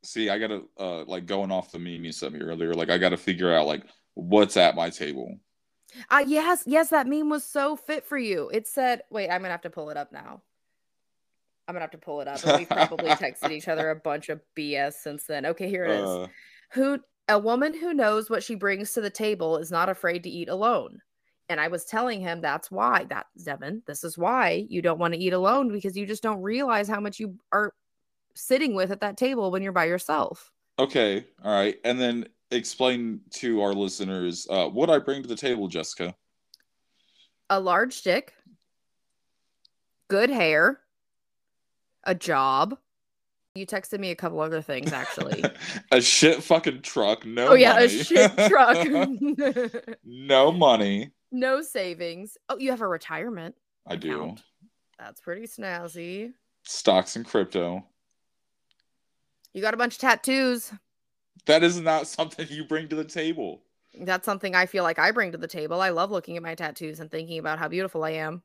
[0.03, 0.31] see.
[0.31, 2.75] I gotta uh like going off the meme you sent me earlier.
[2.75, 3.85] Like I gotta figure out like
[4.15, 5.39] what's at my table.
[6.09, 8.49] Uh, yes, yes, that meme was so fit for you.
[8.53, 10.43] It said, wait, I'm gonna have to pull it up now.
[11.67, 12.45] I'm gonna have to pull it up.
[12.45, 15.47] And we've probably texted each other a bunch of BS since then.
[15.47, 16.09] Okay, here it is.
[16.09, 16.27] Uh,
[16.73, 20.31] Who a woman who knows what she brings to the table is not afraid to
[20.31, 21.01] eat alone.
[21.51, 25.15] And I was telling him that's why that Devin, this is why you don't want
[25.15, 27.75] to eat alone because you just don't realize how much you are
[28.37, 30.53] sitting with at that table when you're by yourself.
[30.79, 35.35] okay, all right, and then explain to our listeners uh, what I bring to the
[35.35, 36.15] table, Jessica.
[37.51, 38.33] A large dick,
[40.07, 40.79] good hair,
[42.05, 42.79] a job.
[43.57, 45.43] You texted me a couple other things actually.
[45.91, 47.27] a shit fucking truck.
[47.27, 47.49] No.
[47.49, 47.87] oh yeah, money.
[47.87, 48.87] a shit truck.
[50.05, 51.11] no money.
[51.31, 52.37] No savings.
[52.49, 53.55] Oh, you have a retirement.
[53.87, 54.15] I do.
[54.23, 54.43] Account.
[54.99, 56.33] That's pretty snazzy.
[56.63, 57.85] Stocks and crypto.
[59.55, 60.73] You got a bunch of tattoos.
[61.47, 63.63] That is not something you bring to the table.
[63.99, 65.81] That's something I feel like I bring to the table.
[65.81, 68.43] I love looking at my tattoos and thinking about how beautiful I am.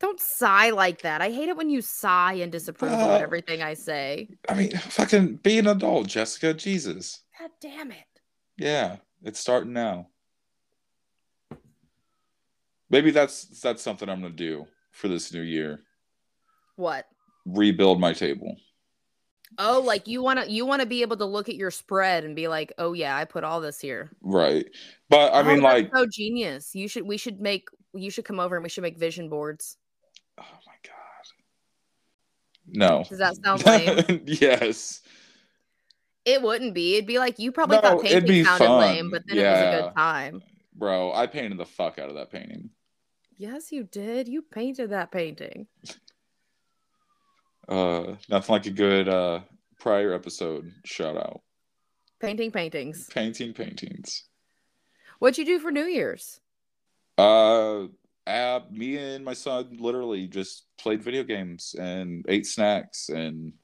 [0.00, 1.22] Don't sigh like that.
[1.22, 4.28] I hate it when you sigh and disapprove Uh, of everything I say.
[4.48, 6.52] I mean, fucking be an adult, Jessica.
[6.52, 7.20] Jesus.
[7.38, 8.04] God damn it.
[8.58, 10.08] Yeah, it's starting now.
[12.90, 15.80] Maybe that's that's something I'm gonna do for this new year.
[16.76, 17.06] What?
[17.46, 18.56] Rebuild my table.
[19.58, 22.24] Oh, like you want to you want to be able to look at your spread
[22.24, 24.66] and be like, "Oh yeah, I put all this here." Right.
[25.08, 26.74] But I Oh, mean like so genius.
[26.74, 29.76] You should we should make you should come over and we should make vision boards.
[30.38, 30.92] oh my god.
[32.66, 33.04] No.
[33.08, 33.64] Does that sound
[34.08, 34.22] lame?
[34.26, 35.02] yes.
[36.24, 36.94] It wouldn't be.
[36.94, 38.80] It'd be like you probably No, thought it'd be painting sounded fun.
[38.80, 40.42] lame, but then it was a good time.
[40.74, 42.70] Bro, I painted the fuck out of that painting.
[43.36, 44.28] Yes, you did.
[44.28, 45.66] You painted that painting.
[47.66, 49.40] Uh nothing like a good uh
[49.80, 51.40] prior episode shout out.
[52.20, 53.06] Painting paintings.
[53.08, 54.24] Painting paintings.
[55.18, 56.40] What'd you do for New Year's?
[57.16, 57.84] Uh,
[58.26, 63.54] uh, me and my son literally just played video games and ate snacks and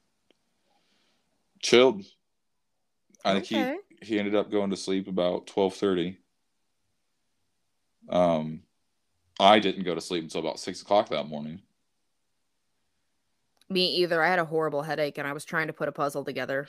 [1.61, 2.03] chilled.
[3.23, 3.77] I think Okay.
[4.01, 6.17] he he ended up going to sleep about twelve thirty.
[8.09, 8.63] Um,
[9.39, 11.61] I didn't go to sleep until about six o'clock that morning.
[13.69, 14.21] Me either.
[14.21, 16.67] I had a horrible headache and I was trying to put a puzzle together.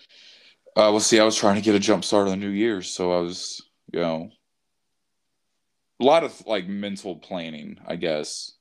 [0.76, 2.80] Uh, well, see, I was trying to get a jump start on the New year,
[2.80, 3.60] so I was,
[3.92, 4.30] you know,
[6.00, 8.52] a lot of like mental planning, I guess.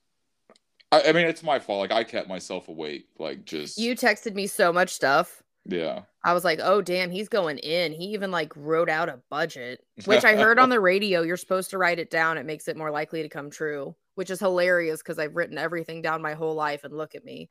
[0.91, 1.80] I, I mean, it's my fault.
[1.80, 5.41] Like, I kept myself awake, like, just You texted me so much stuff.
[5.65, 6.02] Yeah.
[6.24, 7.93] I was like, oh, damn, he's going in.
[7.93, 11.21] He even like wrote out a budget, which I heard on the radio.
[11.24, 12.38] You're supposed to write it down.
[12.38, 16.02] It makes it more likely to come true, which is hilarious because I've written everything
[16.02, 17.50] down my whole life and look at me.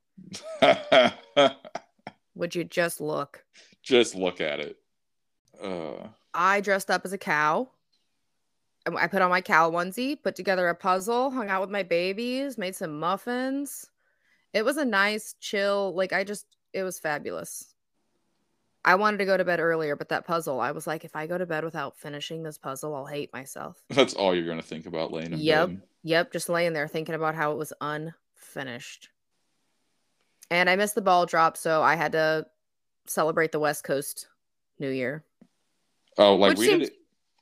[2.35, 3.43] Would you just look?
[3.83, 4.77] just look at it.
[5.61, 7.69] Uh, I dressed up as a cow.
[8.87, 11.83] I- I put on my cow onesie, put together a puzzle, hung out with my
[11.83, 13.89] babies, made some muffins.
[14.53, 17.70] It was a nice, chill, like I just, it was fabulous.
[18.83, 21.27] I wanted to go to bed earlier, but that puzzle, I was like, if I
[21.27, 23.83] go to bed without finishing this puzzle, I'll hate myself.
[23.89, 25.67] that's all you're gonna think about laying in Yep.
[25.69, 25.81] bed.
[26.03, 29.09] Yep, just laying there thinking about how it was unfinished.
[30.49, 32.47] And I missed the ball drop, so I had to
[33.05, 34.27] celebrate the West Coast
[34.79, 35.23] New Year,
[36.17, 36.99] Oh, like Which we seems- didn't,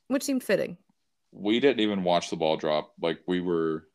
[0.08, 0.76] which seemed fitting.
[1.32, 2.92] we didn't even watch the ball drop.
[3.00, 3.88] Like we were,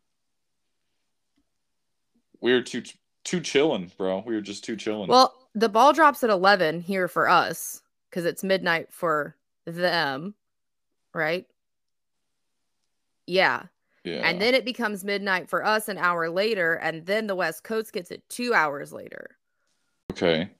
[2.42, 2.84] we were too
[3.24, 4.24] too chilling, bro.
[4.26, 5.10] We were just too chilling.
[5.10, 10.36] Well, the ball drops at 11 here for us because it's midnight for them,
[11.14, 11.48] right?
[13.26, 13.64] Yeah.
[14.04, 14.28] yeah.
[14.28, 16.74] And then it becomes midnight for us an hour later.
[16.76, 19.38] And then the West Coast gets it two hours later,
[20.12, 20.42] okay.
[20.42, 20.52] Are you-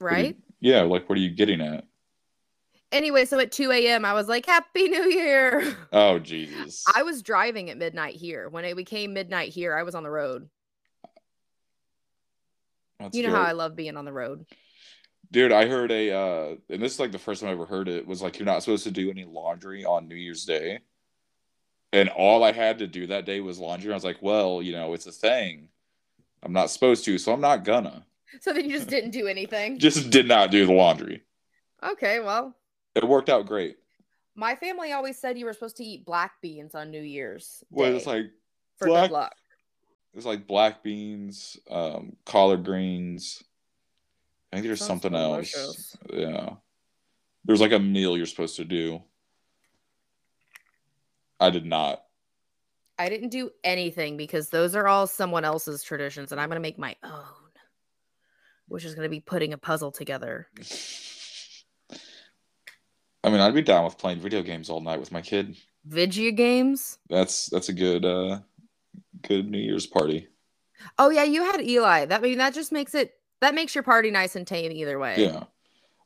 [0.00, 0.36] right?
[0.60, 1.84] yeah, like what are you getting at?
[2.92, 5.76] Anyway, so at 2 a.m., I was like, Happy New Year.
[5.92, 6.84] Oh Jesus.
[6.92, 8.48] I was driving at midnight here.
[8.48, 10.48] When it became midnight here, I was on the road.
[13.00, 13.36] That's you know good.
[13.36, 14.44] how I love being on the road.
[15.32, 17.88] Dude, I heard a uh and this is like the first time I ever heard
[17.88, 20.80] it was like you're not supposed to do any laundry on New Year's Day.
[21.92, 23.90] And all I had to do that day was laundry.
[23.90, 25.68] I was like, well, you know, it's a thing.
[26.42, 28.04] I'm not supposed to, so I'm not gonna.
[28.40, 29.78] So then you just didn't do anything.
[29.78, 31.22] Just did not do the laundry.
[31.82, 32.54] Okay, well,
[32.94, 33.76] It worked out great.
[34.36, 37.64] my family always said you were supposed to eat black beans on New Year's.
[37.70, 38.26] Well, it's like
[38.78, 39.34] for black- good luck.
[40.14, 43.42] It's like black beans, um, collard greens.
[44.52, 45.96] I think there's something else.
[46.12, 46.54] Yeah.
[47.44, 49.02] There's like a meal you're supposed to do.
[51.38, 52.02] I did not.
[52.98, 56.78] I didn't do anything because those are all someone else's traditions, and I'm gonna make
[56.78, 57.50] my own,
[58.68, 60.48] which is gonna be putting a puzzle together.
[63.22, 65.56] I mean, I'd be down with playing video games all night with my kid.
[65.88, 66.98] Vigia games.
[67.08, 68.40] That's that's a good uh
[69.22, 70.28] good New Year's party.
[70.98, 72.06] Oh yeah, you had Eli.
[72.06, 74.98] That I mean that just makes it that makes your party nice and tame either
[74.98, 75.14] way.
[75.18, 75.44] Yeah.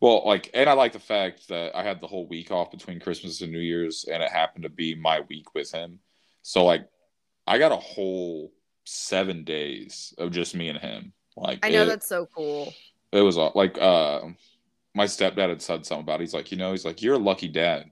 [0.01, 3.01] Well, like and I like the fact that I had the whole week off between
[3.01, 6.01] Christmas and New Year's and it happened to be my week with him.
[6.43, 6.89] So like
[7.47, 8.53] I got a whole
[8.85, 11.13] 7 days of just me and him.
[11.37, 12.73] Like I know it, that's so cool.
[13.13, 14.23] it was uh, like uh
[14.95, 16.25] my stepdad had said something about it.
[16.25, 17.91] he's like, "You know, he's like you're a lucky dad."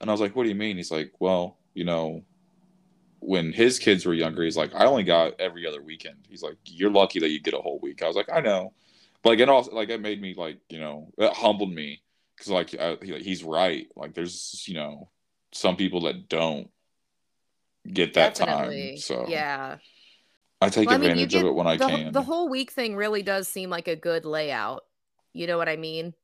[0.00, 2.24] And I was like, "What do you mean?" He's like, "Well, you know,
[3.22, 6.16] when his kids were younger, he's like, I only got every other weekend.
[6.28, 8.02] He's like, you're lucky that you get a whole week.
[8.02, 8.72] I was like, I know,
[9.22, 12.02] but like it also like it made me like you know it humbled me
[12.36, 13.86] because like I, he, he's right.
[13.96, 15.08] Like there's you know
[15.52, 16.68] some people that don't
[17.90, 18.90] get that Definitely.
[18.90, 18.96] time.
[18.98, 19.76] So yeah.
[20.60, 22.12] I take Well, I mean, advantage of it when I the, can.
[22.12, 24.84] the whole week thing really does seem like a good layout.
[25.32, 26.14] You know what I mean?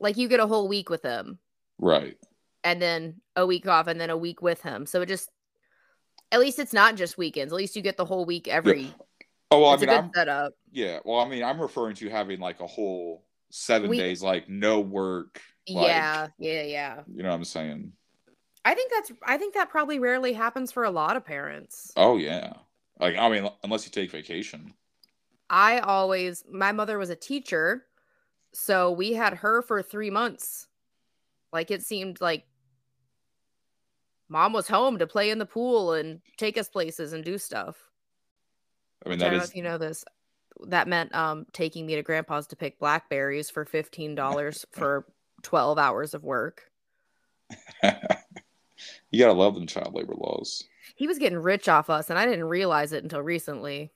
[0.00, 1.38] Like you get a whole week with him
[1.78, 2.16] right.
[2.64, 4.86] and then a week off and then a week with him.
[4.86, 5.28] So it just
[6.32, 7.52] at least it's not just weekends.
[7.52, 8.92] At least you get the whole week every
[9.50, 10.54] Oh well, I mean, I'm setup.
[10.72, 10.98] yeah.
[11.04, 14.80] Well, I mean, I'm referring to having like a whole seven We- days, like no
[14.80, 15.40] work.
[15.68, 17.00] Like, yeah, yeah, yeah.
[17.12, 17.92] You know what I'm saying?
[18.64, 21.92] I think that's I think that probably rarely happens for a lot of parents.
[21.96, 22.52] Oh yeah.
[22.98, 24.74] Like I mean, unless you take vacation.
[25.48, 27.84] I always my mother was a teacher,
[28.52, 30.66] so we had her for 3 months.
[31.52, 32.44] Like it seemed like
[34.28, 37.76] mom was home to play in the pool and take us places and do stuff.
[39.04, 40.04] I mean, Which I don't know if you know this.
[40.68, 45.06] That meant um taking me to grandpa's to pick blackberries for $15 for
[45.42, 46.70] 12 hours of work.
[47.82, 50.64] you gotta love them child labor laws.
[50.94, 53.92] He was getting rich off us and I didn't realize it until recently.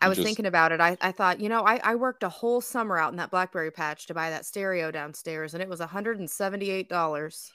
[0.00, 0.80] I was just- thinking about it.
[0.80, 3.70] I, I thought, you know, I, I worked a whole summer out in that Blackberry
[3.70, 7.50] patch to buy that stereo downstairs, and it was $178.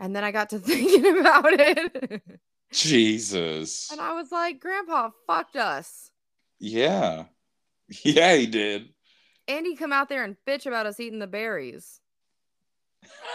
[0.00, 2.22] And then I got to thinking about it.
[2.72, 3.90] Jesus.
[3.90, 6.10] and I was like, Grandpa fucked us.
[6.58, 7.24] Yeah.
[8.04, 8.90] Yeah, he did.
[9.46, 12.00] And he come out there and bitch about us eating the berries.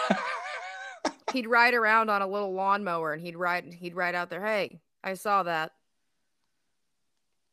[1.34, 4.80] He'd ride around on a little lawnmower and he'd ride he'd ride out there, hey,
[5.04, 5.72] I saw that.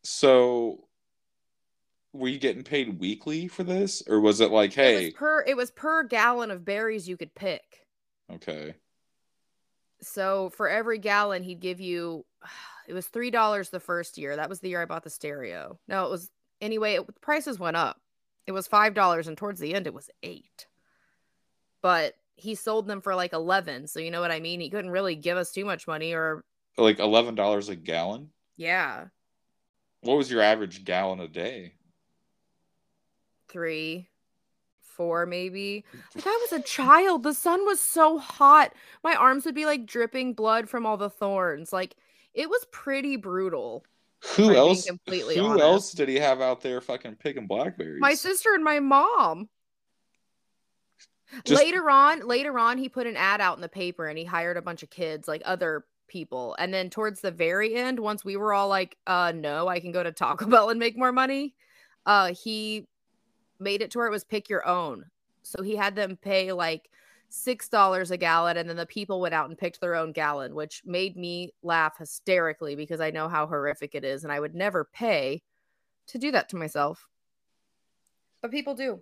[0.03, 0.85] so
[2.13, 4.03] were you getting paid weekly for this?
[4.07, 7.17] Or was it like, It hey, was per it was per gallon of berries you
[7.17, 7.63] could pick.
[8.31, 8.75] okay.
[10.03, 12.25] So for every gallon, he'd give you.
[12.89, 14.35] It was three dollars the first year.
[14.35, 15.79] That was the year I bought the stereo.
[15.87, 16.29] No, it was
[16.61, 16.95] anyway.
[16.95, 18.01] It, prices went up.
[18.49, 20.67] It was five dollars, and towards the end, it was eight.
[21.83, 23.87] But he sold them for like eleven.
[23.87, 24.59] So you know what I mean.
[24.61, 26.45] He couldn't really give us too much money, or
[26.77, 28.31] Like eleven dollars a gallon?
[28.57, 29.07] yeah,
[30.01, 31.75] What was your average gallon a day?
[33.49, 34.09] three,
[35.01, 35.83] four, maybe.
[36.15, 37.23] Like I was a child.
[37.23, 38.75] The sun was so hot.
[39.03, 41.73] My arms would be like dripping blood from all the thorns.
[41.73, 41.97] Like
[42.35, 43.83] it was pretty brutal.
[44.37, 45.63] Who else completely who honest.
[45.63, 48.03] else did he have out there fucking picking blackberries?
[48.03, 49.49] my sister and my mom
[51.45, 54.25] Just- later on later on he put an ad out in the paper and he
[54.25, 58.23] hired a bunch of kids like other people and then towards the very end once
[58.23, 61.13] we were all like uh no i can go to taco bell and make more
[61.13, 61.55] money
[62.05, 62.87] uh he
[63.61, 65.05] made it to where it was pick your own
[65.43, 66.91] so he had them pay like
[67.29, 70.55] six dollars a gallon and then the people went out and picked their own gallon
[70.55, 74.55] which made me laugh hysterically because i know how horrific it is and i would
[74.55, 75.41] never pay
[76.07, 77.09] to do that to myself
[78.43, 79.01] but people do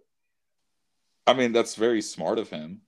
[1.28, 2.80] I mean, that's very smart of him.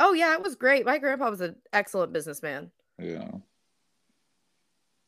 [0.00, 0.86] Oh yeah, it was great.
[0.86, 2.70] My grandpa was an excellent businessman.
[2.98, 3.30] Yeah.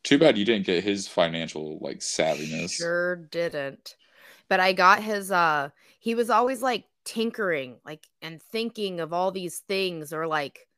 [0.05, 2.73] Too bad you didn't get his financial like savviness.
[2.73, 3.97] Sure didn't.
[4.51, 5.71] But I got his uh
[6.01, 10.69] he was always like tinkering like and thinking of all these things or like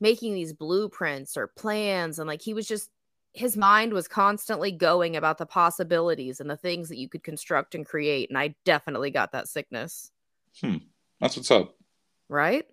[0.00, 2.90] making these blueprints or plans and like he was just
[3.32, 7.74] his mind was constantly going about the possibilities and the things that you could construct
[7.74, 10.10] and create and i definitely got that sickness
[10.60, 10.76] Hmm.
[11.20, 11.74] That's what's up.
[12.28, 12.66] right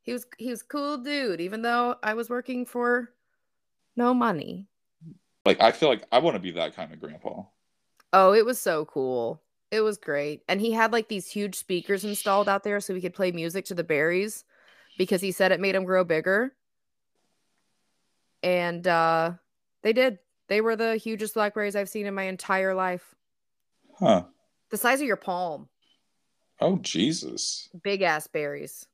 [0.00, 3.12] he was he was cool dude even though i was working for
[3.94, 4.68] no money
[5.44, 7.42] Like I feel like I want to be that kind of grandpa.
[8.14, 12.04] oh it was so cool it was great and he had like these huge speakers
[12.04, 14.44] installed out there so we could play music to the berries
[14.96, 16.54] because he said it made him grow bigger
[18.42, 19.32] and uh
[19.82, 23.14] they did they were the hugest blackberries i've seen in my entire life
[23.98, 24.24] Huh.
[24.70, 25.68] the size of your palm
[26.60, 27.68] Oh Jesus.
[27.82, 28.86] big ass berries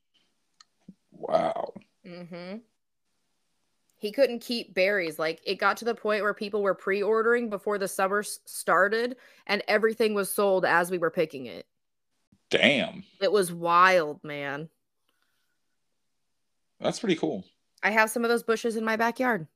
[1.12, 1.72] Wow.
[2.06, 2.56] mm-hmm
[4.04, 7.78] he couldn't keep berries like it got to the point where people were pre-ordering before
[7.78, 11.64] the summer started and everything was sold as we were picking it
[12.50, 13.02] Damn.
[13.22, 14.68] it was wild man
[16.80, 17.44] That's pretty cool.
[17.82, 19.46] i have some of those bushes in my backyard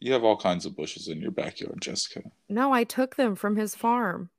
[0.00, 2.22] You have all kinds of bushes in your backyard, Jessica.
[2.48, 4.30] no i took them from his farm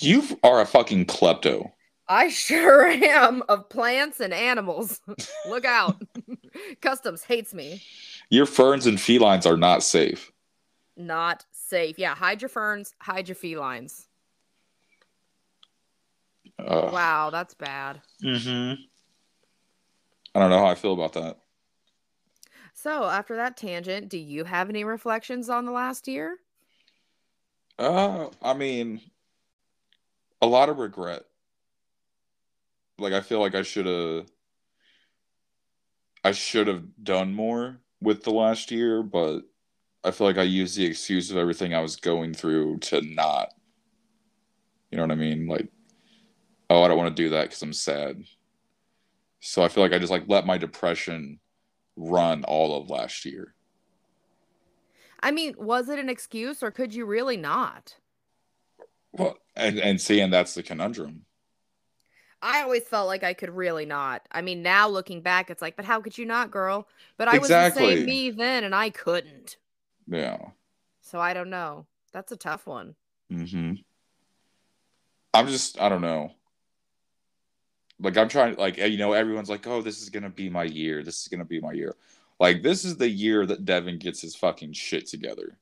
[0.00, 1.72] You are a fucking klepto.
[2.08, 5.00] I sure am of plants and animals.
[5.48, 6.02] Look out.
[6.80, 7.82] Customs hates me.
[8.30, 10.32] Your ferns and felines are not safe.
[10.96, 11.98] Not safe.
[11.98, 14.08] Yeah, hide your ferns, hide your felines.
[16.58, 18.00] Uh, Wow, that's bad.
[18.22, 18.82] Mm-hmm.
[20.34, 21.38] I don't know how I feel about that.
[22.74, 26.38] So, after that tangent, do you have any reflections on the last year?
[27.78, 29.00] Uh, I mean,
[30.42, 31.24] a lot of regret.
[32.98, 34.26] Like I feel like I should have
[36.22, 39.42] I should have done more with the last year, but
[40.02, 43.50] I feel like I used the excuse of everything I was going through to not.
[44.90, 45.46] You know what I mean?
[45.46, 45.68] Like,
[46.70, 48.22] oh, I don't want to do that because I'm sad.
[49.40, 51.40] So I feel like I just like let my depression
[51.96, 53.54] run all of last year.
[55.20, 57.96] I mean, was it an excuse or could you really not?
[59.12, 61.24] Well, and and seeing that's the conundrum.
[62.44, 64.20] I always felt like I could really not.
[64.30, 66.86] I mean, now looking back, it's like, but how could you not, girl?
[67.16, 67.96] But I was the Exactly.
[67.96, 69.56] same me then and I couldn't.
[70.06, 70.36] Yeah.
[71.00, 71.86] So I don't know.
[72.12, 72.94] That's a tough one.
[73.30, 73.72] hmm
[75.32, 76.32] I'm just, I don't know.
[77.98, 80.64] Like, I'm trying, like, you know, everyone's like, oh, this is going to be my
[80.64, 81.02] year.
[81.02, 81.96] This is going to be my year.
[82.38, 85.56] Like, this is the year that Devin gets his fucking shit together.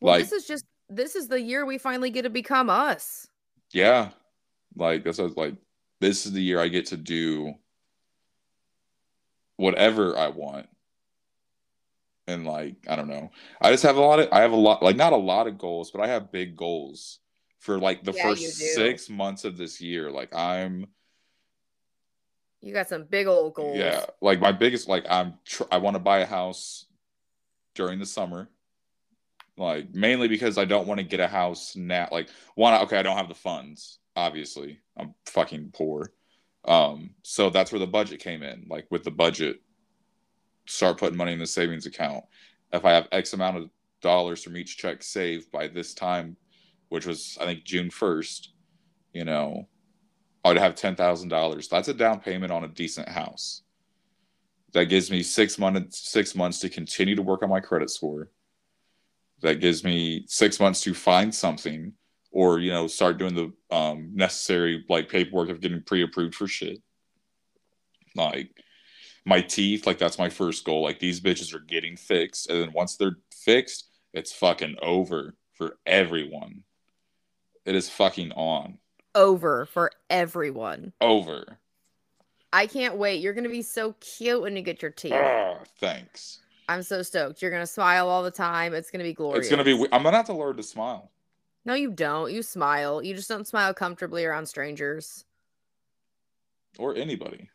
[0.00, 3.26] Well, Like- this is just this is the year we finally get to become us.
[3.72, 4.10] Yeah.
[4.76, 5.54] Like, that's what like,
[6.00, 7.54] this is the year I get to do
[9.56, 10.68] whatever I want.
[12.28, 13.30] And, like, I don't know.
[13.60, 15.58] I just have a lot of, I have a lot, like, not a lot of
[15.58, 17.20] goals, but I have big goals
[17.60, 18.42] for, like, the Yeah, first
[18.74, 20.10] six months of this year.
[20.10, 20.86] Like, I'm,
[22.60, 23.76] You got some big old goals.
[23.76, 26.86] Yeah, like my biggest like I'm tr- I want to buy a house
[27.74, 28.50] during the summer.
[29.58, 32.08] Like mainly because I don't want to get a house now.
[32.12, 33.98] Like one, okay, I don't have the funds.
[34.16, 36.12] Obviously, I'm fucking poor.
[36.64, 38.66] Um, so that's where the budget came in.
[38.68, 39.60] Like with the budget,
[40.66, 42.24] start putting money in the savings account.
[42.72, 46.36] If I have X amount of dollars from each check saved by this time,
[46.88, 48.52] which was I think June first,
[49.12, 49.68] you know,
[50.44, 51.68] I would have ten thousand dollars.
[51.68, 53.62] That's a down payment on a decent house.
[54.72, 58.30] That gives me six months six months to continue to work on my credit score.
[59.42, 61.92] That gives me six months to find something
[62.36, 66.82] or you know start doing the um, necessary like paperwork of getting pre-approved for shit.
[68.14, 68.50] Like
[69.24, 70.82] my teeth, like that's my first goal.
[70.82, 75.78] Like these bitches are getting fixed, and then once they're fixed, it's fucking over for
[75.86, 76.62] everyone.
[77.64, 78.78] It is fucking on
[79.14, 80.92] Over for everyone.
[81.00, 81.58] over.
[82.52, 83.22] I can't wait.
[83.22, 85.14] You're gonna be so cute when you get your teeth.
[85.14, 86.40] Ah, thanks.
[86.68, 87.40] I'm so stoked.
[87.40, 88.74] You're gonna smile all the time.
[88.74, 89.46] It's gonna be glorious.
[89.46, 89.72] It's gonna be.
[89.90, 91.10] I'm gonna have to learn to smile.
[91.66, 92.32] No, you don't.
[92.32, 93.02] You smile.
[93.02, 95.24] You just don't smile comfortably around strangers.
[96.78, 97.50] or anybody.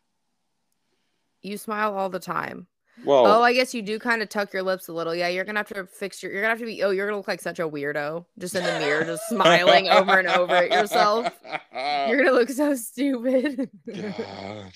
[1.40, 2.66] You smile all the time.
[3.04, 5.14] Well, Oh, I guess you do kind of tuck your lips a little.
[5.14, 6.30] Yeah, you're gonna have to fix your.
[6.30, 6.82] You're gonna have to be.
[6.84, 10.18] Oh, you're gonna look like such a weirdo, just in the mirror, just smiling over
[10.18, 11.32] and over at yourself.
[11.72, 13.70] You're gonna look so stupid.
[13.86, 14.72] God.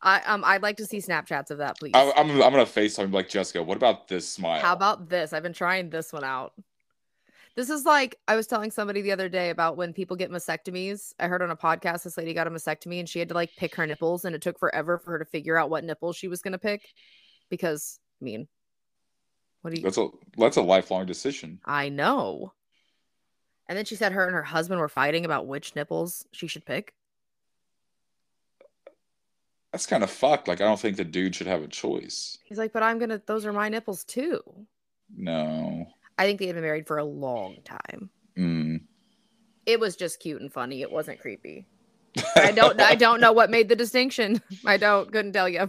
[0.00, 1.92] I um, I'd like to see Snapchats of that, please.
[1.94, 3.62] I, I'm, I'm gonna face something like Jessica.
[3.62, 4.60] What about this smile?
[4.62, 5.32] How about this?
[5.32, 6.52] I've been trying this one out.
[7.54, 11.12] This is like I was telling somebody the other day about when people get mastectomies.
[11.20, 13.50] I heard on a podcast this lady got a mastectomy and she had to like
[13.56, 16.28] pick her nipples, and it took forever for her to figure out what nipple she
[16.28, 16.82] was gonna pick
[17.50, 18.48] because I mean,
[19.60, 19.84] what do you?
[19.84, 21.60] That's a that's a lifelong decision.
[21.64, 22.52] I know.
[23.68, 26.64] And then she said her and her husband were fighting about which nipples she should
[26.64, 26.94] pick.
[29.72, 30.48] That's kind of fucked.
[30.48, 32.38] Like I don't think the dude should have a choice.
[32.44, 34.40] He's like, but I'm gonna those are my nipples too.
[35.14, 35.86] No.
[36.22, 38.08] I think they had been married for a long time.
[38.38, 38.82] Mm.
[39.66, 40.80] It was just cute and funny.
[40.80, 41.66] It wasn't creepy.
[42.36, 44.40] I don't I don't know what made the distinction.
[44.64, 45.68] I don't couldn't tell you.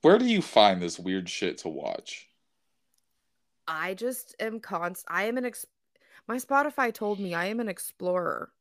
[0.00, 2.30] Where do you find this weird shit to watch?
[3.68, 5.66] I just am const I am an ex
[6.26, 8.52] my Spotify told me I am an explorer.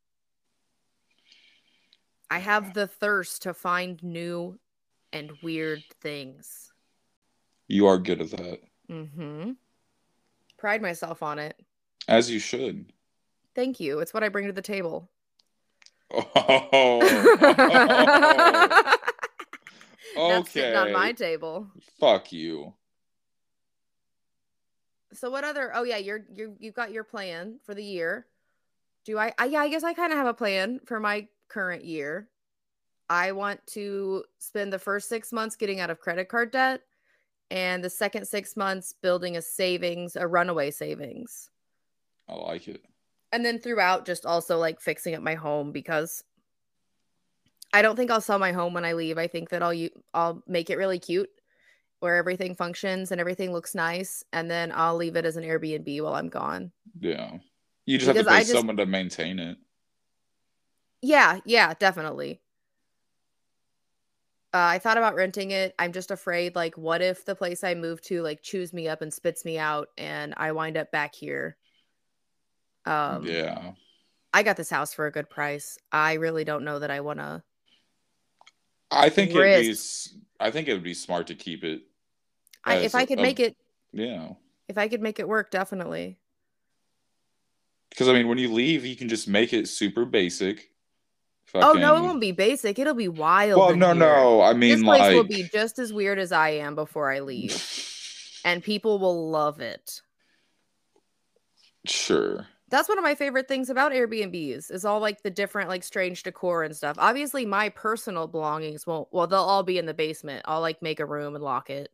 [2.30, 4.60] I have the thirst to find new
[5.14, 6.74] and weird things.
[7.70, 8.60] You are good at that.
[8.90, 9.52] Mm-hmm.
[10.62, 11.60] Pride myself on it.
[12.08, 12.94] As you should.
[13.56, 13.98] Thank you.
[13.98, 15.10] It's what I bring to the table.
[16.14, 17.00] Oh.
[20.16, 21.66] That's sitting on my table.
[22.00, 22.76] Fuck you.
[25.14, 25.72] So what other?
[25.74, 28.28] Oh yeah, you're you you've got your plan for the year.
[29.04, 29.34] Do I?
[29.40, 32.30] I yeah, I guess I kind of have a plan for my current year.
[33.10, 36.82] I want to spend the first six months getting out of credit card debt,
[37.52, 41.50] and the second six months building a savings, a runaway savings,
[42.28, 42.82] I like it.
[43.32, 46.24] and then throughout just also like fixing up my home because
[47.74, 49.18] I don't think I'll sell my home when I leave.
[49.18, 51.30] I think that I'll you I'll make it really cute
[52.00, 56.02] where everything functions and everything looks nice and then I'll leave it as an Airbnb
[56.02, 56.72] while I'm gone.
[57.00, 57.38] Yeah.
[57.86, 59.58] You just have to pay just- someone to maintain it.
[61.04, 62.42] Yeah, yeah, definitely.
[64.54, 65.74] Uh, I thought about renting it.
[65.80, 69.02] I'm just afraid like what if the place I move to like chews me up
[69.02, 71.56] and spits me out and I wind up back here.
[72.86, 73.72] Um yeah.
[74.34, 75.78] I got this house for a good price.
[75.92, 77.44] I really don't know that I want to
[78.90, 80.12] I think it'd be risk.
[80.38, 81.84] I think it would be smart to keep it.
[82.66, 83.56] I, if I could a- make it
[83.94, 84.34] Yeah.
[84.68, 86.18] if I could make it work, definitely.
[87.90, 90.71] Because I mean when you leave you can just make it super basic.
[91.54, 92.80] Oh no, it won't be basic.
[92.80, 93.60] It'll be wild.
[93.60, 93.96] Well, no, here.
[93.96, 94.42] no.
[94.42, 97.20] I mean, This place like will be just as weird as I am before I
[97.20, 97.62] leave,
[98.46, 100.02] and people will love it.
[101.86, 102.48] sure.
[102.70, 106.24] That's one of my favorite things about Airbnbs is all like the different like strange
[106.24, 106.96] decor and stuff.
[106.98, 109.10] Obviously, my personal belongings won't.
[109.12, 110.44] Well, they'll all be in the basement.
[110.46, 111.92] I'll like make a room and lock it,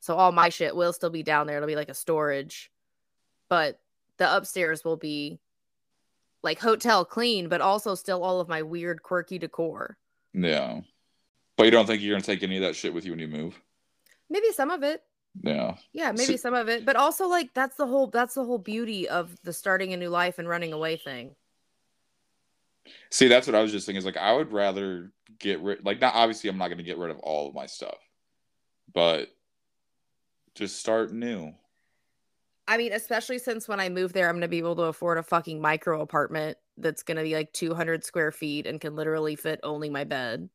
[0.00, 1.56] so all my shit will still be down there.
[1.56, 2.70] It'll be like a storage,
[3.48, 3.80] but
[4.18, 5.40] the upstairs will be
[6.44, 9.96] like hotel clean, but also still all of my weird, quirky decor.
[10.32, 10.80] Yeah.
[11.56, 13.28] But you don't think you're gonna take any of that shit with you when you
[13.28, 13.60] move?
[14.30, 15.02] Maybe some of it.
[15.42, 15.76] Yeah.
[15.92, 18.58] Yeah, maybe So- some of it, but also like that's the whole that's the whole
[18.58, 21.34] beauty of the starting a new life and running away thing.
[23.10, 23.98] See, that's what I was just thinking.
[23.98, 25.84] Is like I would rather get rid.
[25.86, 27.96] Like, not obviously, I'm not going to get rid of all of my stuff,
[28.92, 29.30] but
[30.54, 31.54] just start new.
[32.66, 35.22] I mean, especially since when I move there, I'm gonna be able to afford a
[35.22, 39.90] fucking micro apartment that's gonna be like 200 square feet and can literally fit only
[39.90, 40.48] my bed.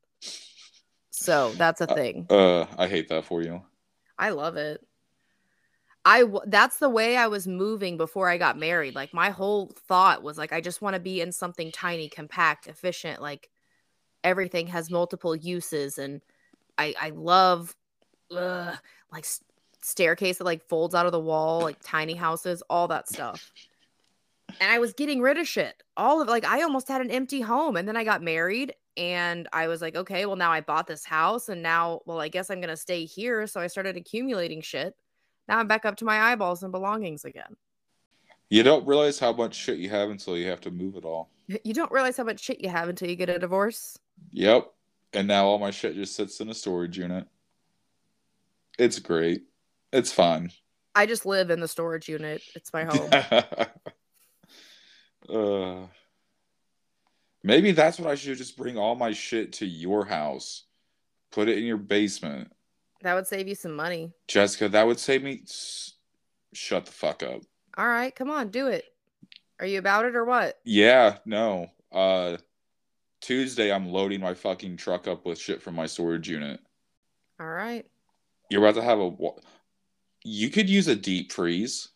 [1.12, 2.30] So that's a Uh, thing.
[2.30, 3.64] Uh, I hate that for you.
[4.20, 4.86] I love it.
[6.06, 8.96] I w- that's the way I was moving before I got married.
[8.96, 12.68] Like my whole thought was like I just want to be in something tiny, compact,
[12.68, 13.22] efficient.
[13.22, 13.50] Like
[14.24, 16.22] everything has multiple uses, and
[16.78, 17.76] I I love
[18.32, 18.78] ugh,
[19.12, 19.26] like
[19.82, 23.52] staircase that like folds out of the wall, like tiny houses, all that stuff.
[24.60, 25.84] And I was getting rid of shit.
[25.96, 29.48] All of like I almost had an empty home, and then I got married, and
[29.54, 32.50] I was like, okay, well now I bought this house, and now well I guess
[32.50, 33.46] I'm gonna stay here.
[33.48, 34.96] So I started accumulating shit.
[35.48, 37.56] Now I'm back up to my eyeballs and belongings again.
[38.50, 41.30] You don't realize how much shit you have until you have to move it all.
[41.64, 43.98] You don't realize how much shit you have until you get a divorce.
[44.32, 44.72] Yep.
[45.14, 47.28] And now all my shit just sits in a storage unit.
[48.78, 49.44] It's great.
[49.92, 50.52] It's fine.
[50.96, 52.42] I just live in the storage unit.
[52.56, 53.10] It's my home.
[55.34, 55.88] uh,
[57.44, 60.64] maybe that's what I should just bring all my shit to your house.
[61.32, 62.52] Put it in your basement.
[63.02, 64.12] that would save you some money.
[64.28, 65.42] Jessica, that would save me.
[65.44, 65.94] S-
[66.54, 67.42] Shut the fuck up.
[67.78, 68.84] All right, come on, do it.
[69.60, 70.60] Are you about it or what?
[70.66, 71.68] Yeah, no.
[71.92, 72.38] Uh,
[73.22, 76.60] Tuesday, I'm loading my fucking truck up with shit from my storage unit.
[77.40, 77.86] All right.
[78.50, 79.16] You're about to have a.
[80.24, 81.90] You could use a deep freeze.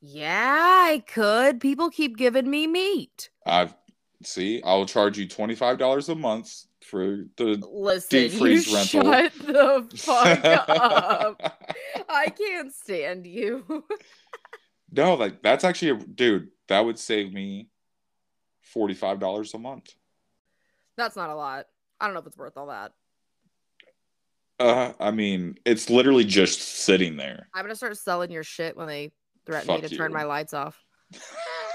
[0.00, 1.60] Yeah, I could.
[1.60, 3.30] People keep giving me meat.
[3.46, 3.74] I've
[4.22, 4.62] see.
[4.64, 9.02] I'll charge you twenty five dollars a month for the Listen, Deep freeze you rental.
[9.02, 11.58] shut the fuck up.
[12.08, 13.84] I can't stand you.
[14.92, 16.48] no, like that's actually a dude.
[16.68, 17.68] That would save me
[18.62, 19.94] forty five dollars a month.
[20.96, 21.66] That's not a lot.
[22.00, 22.92] I don't know if it's worth all that.
[24.60, 27.48] Uh, I mean, it's literally just sitting there.
[27.54, 29.10] I'm gonna start selling your shit when they
[29.46, 30.82] threaten me Fuck to turn my lights off.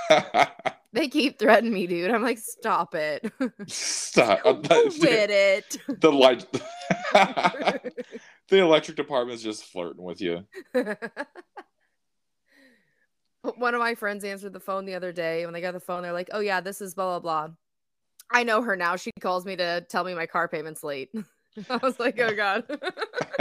[0.95, 2.09] They keep threatening me, dude.
[2.09, 3.29] I'm like, stop it.
[3.67, 4.43] Stop.
[4.43, 5.77] Quit it.
[5.89, 6.47] the light.
[8.47, 10.45] the electric department's just flirting with you.
[13.57, 15.43] One of my friends answered the phone the other day.
[15.43, 17.53] When they got the phone, they're like, "Oh yeah, this is blah blah blah."
[18.31, 18.95] I know her now.
[18.95, 21.11] She calls me to tell me my car payment's late.
[21.69, 22.63] I was like, "Oh god."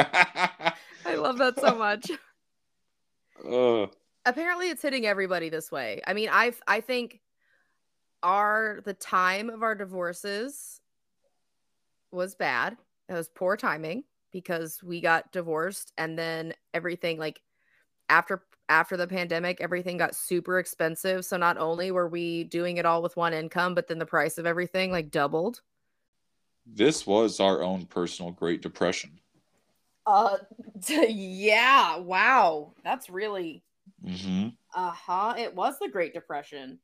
[1.06, 2.10] I love that so much.
[3.48, 3.86] uh,
[4.26, 6.00] Apparently, it's hitting everybody this way.
[6.06, 7.20] I mean, I I think
[8.22, 10.80] our the time of our divorces
[12.10, 12.76] was bad.
[13.08, 17.40] It was poor timing because we got divorced and then everything like
[18.08, 22.84] after after the pandemic everything got super expensive so not only were we doing it
[22.84, 25.60] all with one income but then the price of everything like doubled
[26.66, 29.18] this was our own personal Great Depression.
[30.06, 30.36] uh
[30.88, 33.62] yeah wow that's really
[34.04, 34.48] Mm-hmm.
[34.74, 36.78] uh-huh it was the great depression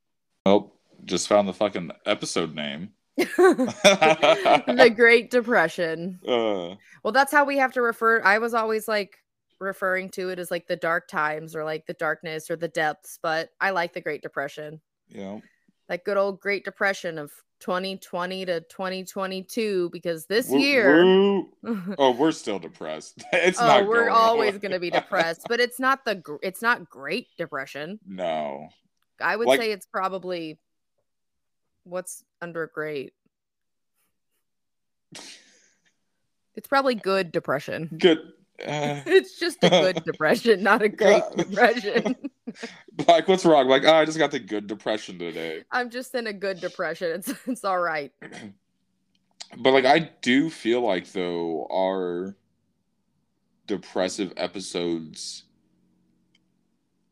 [0.47, 0.73] Oh,
[1.05, 2.91] just found the fucking episode name.
[3.17, 6.75] the great depression uh,
[7.05, 8.23] Well, that's how we have to refer.
[8.23, 9.19] I was always like
[9.61, 13.19] referring to it as like the dark times or like the darkness or the depths,
[13.23, 14.81] but I like the Great Depression.
[15.09, 15.43] you
[15.91, 22.13] Like good old Great Depression of 2020 to 2022 because this we're- year we're- oh,
[22.13, 23.23] we're still depressed.
[23.33, 23.87] It's Oh, not.
[23.89, 27.99] we're always going to be depressed, but it's not the it's not Great Depression.
[28.07, 28.69] no,
[29.21, 30.59] I would Like- say it's probably
[31.85, 33.13] what's under great.
[36.55, 37.91] It's probably good depression.
[37.99, 38.19] good.
[38.67, 41.37] Uh, It's just a good depression, not a great God.
[41.37, 42.17] depression.
[43.09, 43.69] like, what's wrong?
[43.69, 45.65] Like, oh, I just got the good depression today.
[45.71, 47.13] I'm just in a good depression.
[47.13, 48.13] It's it's all right.
[49.59, 52.37] But like, I do feel like though our
[53.67, 55.43] depressive episodes,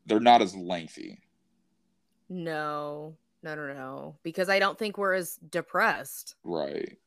[0.05, 1.19] they're not as lengthy.
[2.29, 4.15] No, no, no, no.
[4.23, 6.35] Because I don't think we're as depressed.
[6.45, 6.97] Right.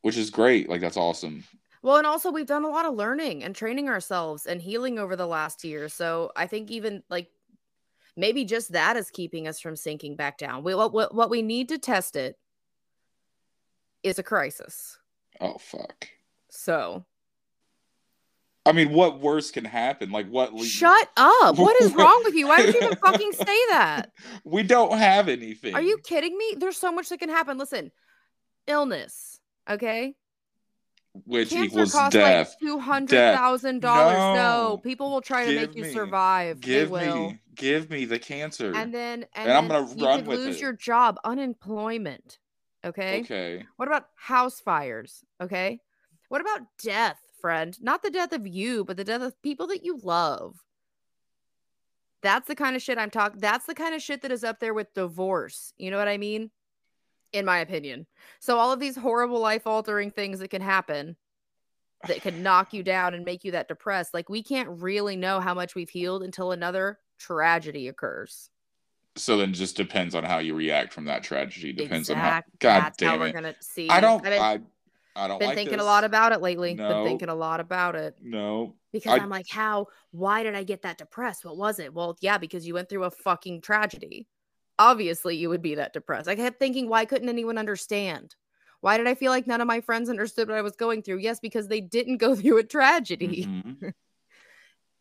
[0.00, 0.70] Which is great.
[0.70, 1.44] Like that's awesome.
[1.82, 5.16] Well, and also we've done a lot of learning and training ourselves and healing over
[5.16, 5.88] the last year.
[5.88, 7.28] So I think even like
[8.16, 10.62] maybe just that is keeping us from sinking back down.
[10.62, 12.38] We, what, what what we need to test it
[14.04, 14.98] is a crisis.
[15.40, 16.08] Oh fuck.
[16.50, 17.04] So
[18.64, 20.12] I mean, what worse can happen?
[20.12, 21.58] Like what shut up.
[21.58, 22.46] What is wrong with you?
[22.46, 24.12] Why would you even fucking say that?
[24.44, 25.74] We don't have anything.
[25.74, 26.54] Are you kidding me?
[26.56, 27.58] There's so much that can happen.
[27.58, 27.90] Listen,
[28.68, 30.14] illness, okay?
[31.26, 32.48] Which Cancer equals costs death.
[32.50, 34.16] like two hundred thousand dollars.
[34.16, 34.34] No.
[34.70, 34.76] No.
[34.78, 36.60] people will try to Give make you survive.
[36.60, 37.28] give they will.
[37.30, 38.72] me give me the cancer.
[38.74, 40.62] And then and, And I'm gonna you run could lose it.
[40.62, 42.38] your job, unemployment.
[42.84, 43.20] Okay?
[43.20, 43.64] okay.
[43.76, 45.22] What about house fires?
[45.40, 45.80] Okay.
[46.30, 47.76] What about death, friend?
[47.82, 50.56] Not the death of you, but the death of people that you love.
[52.22, 53.40] That's the kind of shit I'm talking.
[53.40, 55.74] That's the kind of shit that is up there with divorce.
[55.76, 56.50] You know what I mean?
[57.32, 58.06] In my opinion.
[58.40, 61.16] So all of these horrible life altering things that can happen
[62.06, 64.12] that can knock you down and make you that depressed.
[64.12, 68.50] Like we can't really know how much we've healed until another tragedy occurs.
[69.16, 71.72] So then just depends on how you react from that tragedy.
[71.72, 73.32] Depends Exact- on how God That's how damn we're it.
[73.34, 73.88] gonna see.
[73.88, 74.60] I don't I've been, I
[75.24, 75.82] I don't been like thinking this.
[75.82, 76.74] a lot about it lately.
[76.74, 78.74] Been thinking a lot about it No.
[78.92, 79.86] because I- I'm like, how?
[80.10, 81.44] Why did I get that depressed?
[81.44, 81.92] What was it?
[81.94, 84.26] Well, yeah, because you went through a fucking tragedy.
[84.82, 86.28] Obviously, you would be that depressed.
[86.28, 88.34] I kept thinking, why couldn't anyone understand?
[88.80, 91.18] Why did I feel like none of my friends understood what I was going through?
[91.18, 93.46] Yes, because they didn't go through a tragedy.
[93.46, 93.92] Mhm.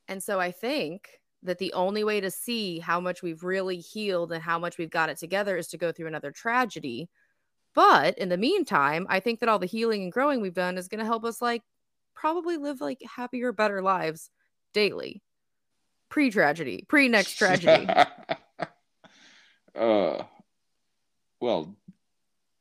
[0.07, 1.07] And so I think
[1.43, 4.89] that the only way to see how much we've really healed and how much we've
[4.89, 7.09] got it together is to go through another tragedy.
[7.73, 10.89] But in the meantime, I think that all the healing and growing we've done is
[10.89, 11.63] going to help us like
[12.13, 14.29] probably live like happier, better lives
[14.73, 15.23] daily.
[16.09, 17.87] Pre tragedy, pre next tragedy.
[19.75, 20.23] Uh
[21.39, 21.75] well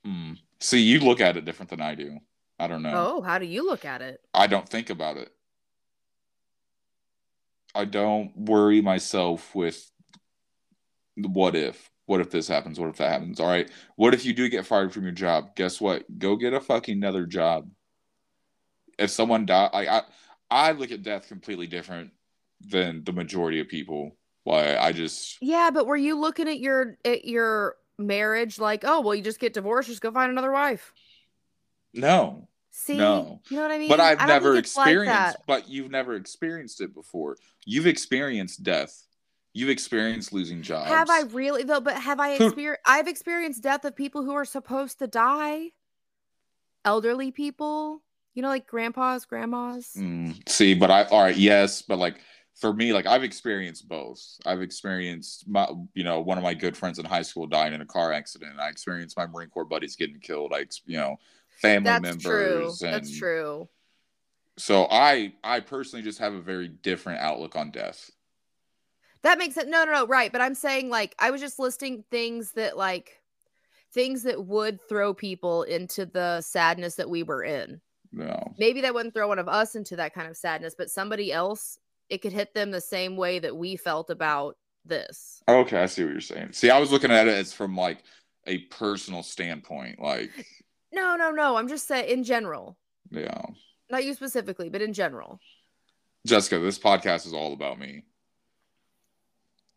[0.05, 0.33] hmm.
[0.59, 2.19] see you look at it different than I do.
[2.59, 2.93] I don't know.
[2.95, 4.21] oh, how do you look at it?
[4.35, 5.33] I don't think about it.
[7.75, 9.91] I don't worry myself with
[11.17, 11.91] the what if.
[12.07, 12.81] What if this happens?
[12.81, 13.39] What if that happens?
[13.39, 13.71] All right.
[13.97, 15.55] What if you do get fired from your job?
[15.55, 16.05] Guess what?
[16.19, 17.71] Go get a fucking another job.
[18.99, 20.03] If someone die, I I,
[20.51, 22.11] I look at death completely different
[22.61, 24.17] than the majority of people.
[24.45, 29.01] Why I just Yeah, but were you looking at your at your marriage like, oh,
[29.01, 30.93] well, you just get divorced, just go find another wife?
[31.93, 32.47] no.
[32.73, 33.41] See, No.
[33.51, 33.89] you know what I mean?
[33.89, 35.39] But I've never it's like experienced.
[35.47, 37.37] but you've never experienced it before.
[37.67, 39.07] You've experienced death.
[39.53, 40.89] You've experienced losing jobs.
[40.89, 41.81] Have I really though?
[41.81, 42.83] But have I experienced?
[42.87, 45.73] I've experienced death of people who are supposed to die.
[46.85, 48.03] Elderly people,
[48.35, 49.91] you know, like grandpas, grandmas.
[49.99, 52.21] Mm, see, but I all right, yes, but like
[52.61, 54.23] for me, like I've experienced both.
[54.45, 57.81] I've experienced my, you know, one of my good friends in high school dying in
[57.81, 58.61] a car accident.
[58.61, 60.53] I experienced my Marine Corps buddies getting killed.
[60.55, 61.17] I, you know,
[61.57, 62.23] family That's members.
[62.23, 62.87] true.
[62.87, 63.69] And That's true.
[64.59, 68.11] So I, I personally just have a very different outlook on death.
[69.23, 69.69] That makes sense.
[69.69, 70.31] No, no, no, right.
[70.31, 73.21] But I'm saying like I was just listing things that like
[73.93, 77.81] things that would throw people into the sadness that we were in.
[78.13, 78.55] No.
[78.59, 81.79] Maybe that wouldn't throw one of us into that kind of sadness, but somebody else,
[82.11, 85.43] it could hit them the same way that we felt about this.
[85.49, 86.53] Okay, I see what you're saying.
[86.53, 87.99] See, I was looking at it as from like
[88.47, 90.01] a personal standpoint.
[90.01, 90.31] Like,
[90.93, 91.57] No, no, no.
[91.57, 92.77] I'm just saying in general.
[93.11, 93.43] yeah.
[93.91, 95.41] Not you specifically, but in general.
[96.27, 98.05] Jessica, this podcast is all about me.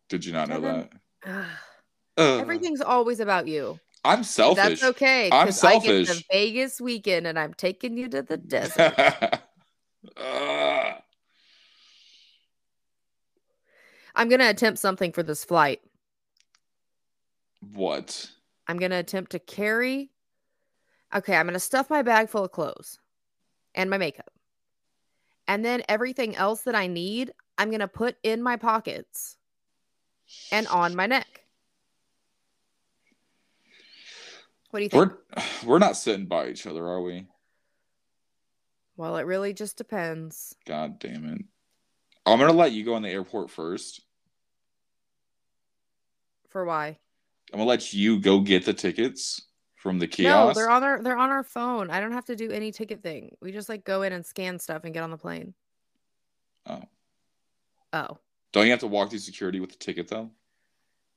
[0.08, 0.88] Did you not know Kevin,
[1.24, 1.46] that?
[2.18, 2.40] Ugh.
[2.40, 3.78] Everything's always about you.
[4.04, 4.80] I'm selfish.
[4.80, 5.30] That's okay.
[5.32, 6.26] I'm 'cause I get the selfish.
[6.30, 8.94] Vegas weekend and I'm taking you to the desert.
[10.16, 10.94] Ugh.
[14.14, 15.80] I'm gonna attempt something for this flight.
[17.72, 18.30] what?
[18.66, 20.10] I'm gonna attempt to carry.
[21.14, 22.98] Okay, I'm gonna stuff my bag full of clothes
[23.74, 24.30] and my makeup.
[25.46, 29.36] And then everything else that I need, I'm gonna put in my pockets
[30.50, 31.44] and on my neck.
[34.70, 35.12] What do you think?
[35.34, 37.26] We're we're not sitting by each other, are we?
[38.96, 40.54] Well, it really just depends.
[40.66, 41.42] God damn it.
[42.26, 44.00] I'm gonna let you go in the airport first.
[46.48, 46.98] For why?
[47.52, 49.42] I'm gonna let you go get the tickets
[49.74, 50.56] from the No, kiosk.
[50.56, 51.90] they're on our they're on our phone.
[51.90, 53.36] I don't have to do any ticket thing.
[53.40, 55.54] We just like go in and scan stuff and get on the plane.
[56.66, 56.82] Oh.
[57.92, 58.18] Oh.
[58.52, 60.30] Don't you have to walk through security with the ticket though?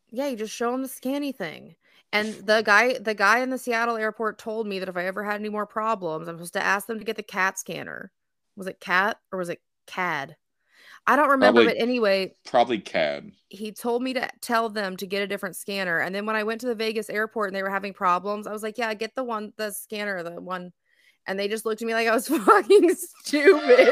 [0.09, 1.75] Yeah, you just show them the scanny thing.
[2.13, 5.23] And the guy, the guy in the Seattle airport told me that if I ever
[5.23, 8.11] had any more problems, I'm supposed to ask them to get the CAT scanner.
[8.55, 10.37] Was it CAT or was it CAD?
[11.09, 13.31] I don't remember, Probably- but anyway, Probably CAD.
[13.49, 15.99] he told me to tell them to get a different scanner.
[15.99, 18.51] And then when I went to the Vegas airport and they were having problems, I
[18.51, 20.73] was like, "Yeah, get the one, the scanner, the one."
[21.25, 23.89] And they just looked at me like I was fucking stupid.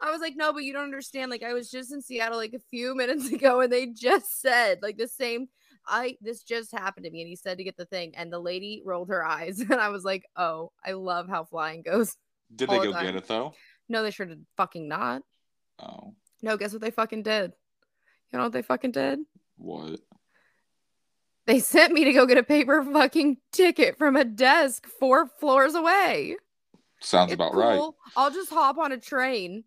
[0.00, 1.30] I was like, no, but you don't understand.
[1.30, 4.80] Like, I was just in Seattle like a few minutes ago, and they just said
[4.82, 5.48] like the same.
[5.86, 8.38] I this just happened to me, and he said to get the thing, and the
[8.38, 12.16] lady rolled her eyes, and I was like, oh, I love how flying goes.
[12.54, 13.54] Did they the go get it though?
[13.88, 15.22] No, they sure did fucking not.
[15.78, 17.52] Oh, No, guess what they fucking did?
[18.32, 19.20] You know what they fucking did?
[19.56, 20.00] what?
[21.46, 25.74] They sent me to go get a paper fucking ticket from a desk four floors
[25.74, 26.36] away.
[27.00, 27.80] Sounds It's about right.
[28.16, 29.64] I'll just hop on a train,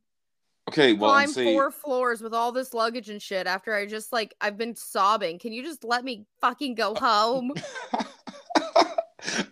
[0.69, 4.11] Okay, well, climb see, four floors with all this luggage and shit after I just
[4.11, 5.39] like I've been sobbing.
[5.39, 7.53] Can you just let me fucking go home?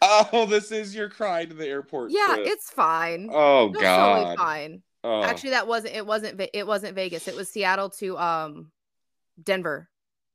[0.02, 2.12] oh, this is your cry to the airport.
[2.12, 2.48] yeah, trip.
[2.48, 3.30] it's fine.
[3.32, 4.16] Oh It's God.
[4.18, 4.82] totally fine.
[5.04, 7.28] Oh, Actually, that wasn't it wasn't it wasn't Vegas.
[7.28, 8.72] It was Seattle to um
[9.42, 9.90] Denver.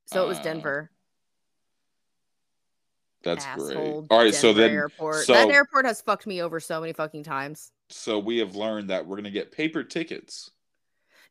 [0.07, 0.91] So it was Ah, Denver.
[3.23, 3.67] that's Asshole
[4.03, 4.07] great.
[4.11, 5.25] All right, so then, airport.
[5.25, 7.71] so that airport has fucked me over so many fucking times.
[7.91, 10.51] so we have learned that we're gonna get paper tickets.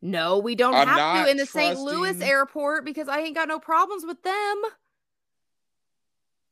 [0.01, 1.77] No, we don't I'm have to in the St.
[1.77, 4.61] Louis airport because I ain't got no problems with them.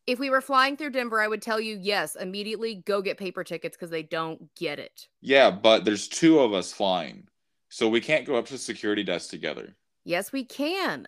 [0.06, 3.44] If we were flying through Denver, I would tell you yes, immediately go get paper
[3.44, 5.08] tickets because they don't get it.
[5.22, 7.28] Yeah, but there's two of us flying,
[7.70, 9.76] so we can't go up to the security desk together.
[10.06, 11.08] Yes, we can.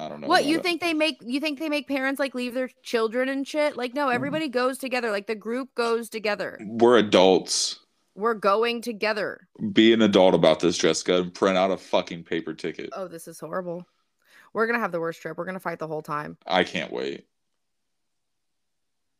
[0.00, 0.26] I don't know.
[0.26, 0.62] what you it.
[0.62, 3.76] think they make you think they make parents like leave their children and shit?
[3.76, 3.96] Like Mm.
[3.96, 5.10] no, everybody goes together.
[5.10, 6.58] Like the group goes together.
[6.64, 7.78] We're adults.
[8.14, 9.48] We're going together.
[9.72, 12.90] Be an adult about this, Jessica, and print out a fucking paper ticket.
[12.92, 13.86] Oh, this is horrible.
[14.52, 15.38] We're gonna have the worst trip.
[15.38, 16.36] We're gonna fight the whole time.
[16.46, 17.26] I can't wait.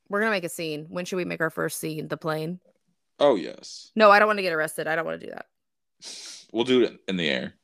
[0.08, 0.86] We're gonna make a scene.
[0.90, 2.08] When should we make our first scene?
[2.08, 2.60] The plane?
[3.18, 4.88] Oh yes, No, I don't want to get arrested.
[4.88, 5.46] I don't want to do that.
[6.52, 7.54] we'll do it in the air.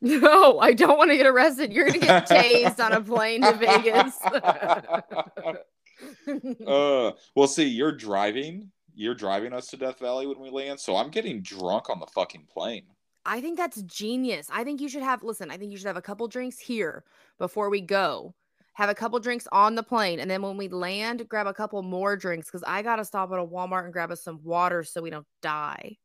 [0.00, 1.72] No, I don't want to get arrested.
[1.72, 4.20] You're gonna get tased on a plane to Vegas.
[6.66, 8.70] uh, well, see, you're driving.
[8.94, 12.06] You're driving us to Death Valley when we land, so I'm getting drunk on the
[12.06, 12.84] fucking plane.
[13.26, 14.48] I think that's genius.
[14.52, 17.04] I think you should have listen, I think you should have a couple drinks here
[17.38, 18.34] before we go.
[18.74, 21.80] Have a couple drinks on the plane, and then when we land, grab a couple
[21.82, 25.00] more drinks because I gotta stop at a Walmart and grab us some water so
[25.00, 25.96] we don't die.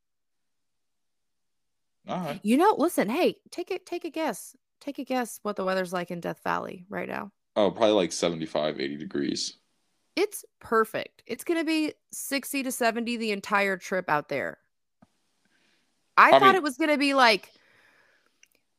[2.08, 2.40] All right.
[2.42, 4.56] You know, listen, hey, take it, take a guess.
[4.80, 7.30] Take a guess what the weather's like in Death Valley right now.
[7.56, 9.56] Oh, probably like 75, 80 degrees.
[10.16, 11.22] It's perfect.
[11.26, 14.58] It's gonna be 60 to 70 the entire trip out there.
[16.16, 17.50] I, I thought mean- it was gonna be like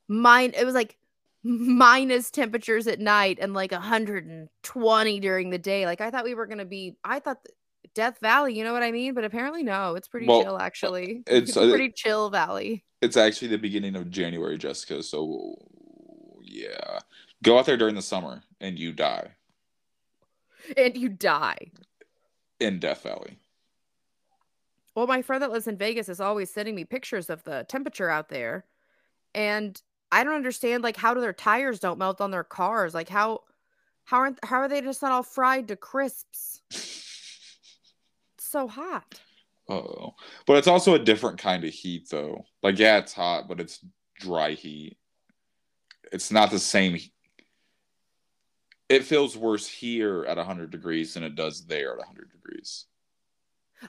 [0.08, 0.98] mine, it was like
[1.44, 5.86] minus temperatures at night and like 120 during the day.
[5.86, 7.56] Like I thought we were gonna be, I thought th-
[7.96, 9.14] Death Valley, you know what I mean?
[9.14, 11.24] But apparently, no, it's pretty Well, chill actually.
[11.28, 12.84] it's, It's, a uh, pretty chill valley.
[13.02, 15.02] It's actually the beginning of January, Jessica.
[15.02, 15.56] So
[16.44, 17.00] yeah,
[17.42, 19.32] go out there during the summer and you die
[20.78, 21.72] And you die.
[22.60, 23.38] in Death Valley.
[24.96, 28.10] Well, my friend that lives in Vegas is always sending me pictures of the temperature
[28.10, 28.66] out there.
[29.34, 29.82] And
[30.12, 32.94] I don't understand like how do their tires don't melt on their cars?
[32.94, 33.42] Like how
[34.04, 36.62] how aren't how are they just not all fried to crisps?
[38.38, 39.22] So hot.
[39.70, 42.44] Oh, but it's also a different kind of heat, though.
[42.62, 43.80] Like, yeah, it's hot, but it's
[44.20, 44.98] dry heat.
[46.12, 46.98] It's not the same.
[48.92, 52.88] It feels worse here at 100 degrees than it does there at 100 degrees.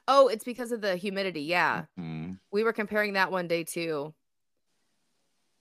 [0.07, 1.43] Oh, it's because of the humidity.
[1.43, 1.87] Yeah.
[1.99, 2.39] Mm.
[2.53, 4.15] We were comparing that one day too.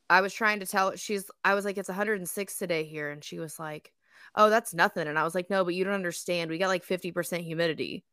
[0.09, 3.39] I was trying to tell she's I was like it's 106 today here and she
[3.39, 3.91] was like,
[4.35, 6.51] "Oh, that's nothing." And I was like, "No, but you don't understand.
[6.51, 8.03] We got like 50% humidity."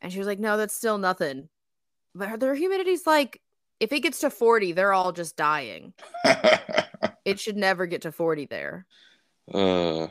[0.00, 1.48] And she was like, "No, that's still nothing."
[2.14, 3.40] But their humidity's like
[3.80, 5.94] if it gets to 40, they're all just dying.
[7.24, 8.86] It should never get to 40 there.
[9.52, 10.08] uh,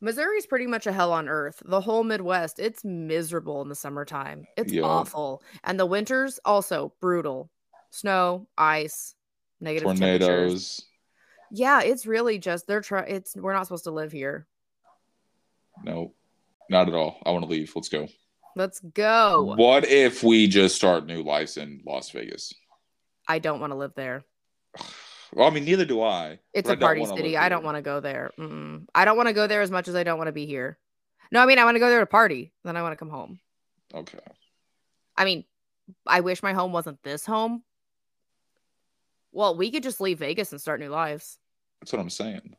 [0.00, 1.60] Missouri's pretty much a hell on earth.
[1.64, 4.46] The whole Midwest, it's miserable in the summertime.
[4.56, 4.82] It's Yeah.
[4.82, 5.42] awful.
[5.64, 7.50] And the winters also brutal.
[7.90, 9.14] Snow, ice,
[9.60, 10.20] negative temperatures.
[10.28, 10.82] tornadoes.
[11.50, 14.46] Yeah, it's really just they're trying it's we're not supposed to live here.
[15.82, 16.12] No,
[16.68, 17.20] not at all.
[17.24, 17.72] I want to leave.
[17.74, 18.08] Let's go.
[18.54, 19.54] Let's go.
[19.56, 22.52] What if we just start new lives in Las Vegas?
[23.26, 24.24] I don't want to live there.
[25.32, 26.38] Well, I mean, neither do I.
[26.54, 27.36] It's a party city.
[27.36, 28.30] I don't want to go there.
[28.38, 28.86] Mm-mm.
[28.94, 30.78] I don't want to go there as much as I don't want to be here.
[31.30, 32.52] No, I mean I want to go there to party.
[32.64, 33.38] Then I want to come home.
[33.94, 34.18] Okay.
[35.16, 35.44] I mean,
[36.06, 37.62] I wish my home wasn't this home.
[39.32, 41.38] Well, we could just leave Vegas and start new lives.
[41.80, 42.56] That's what I'm saying.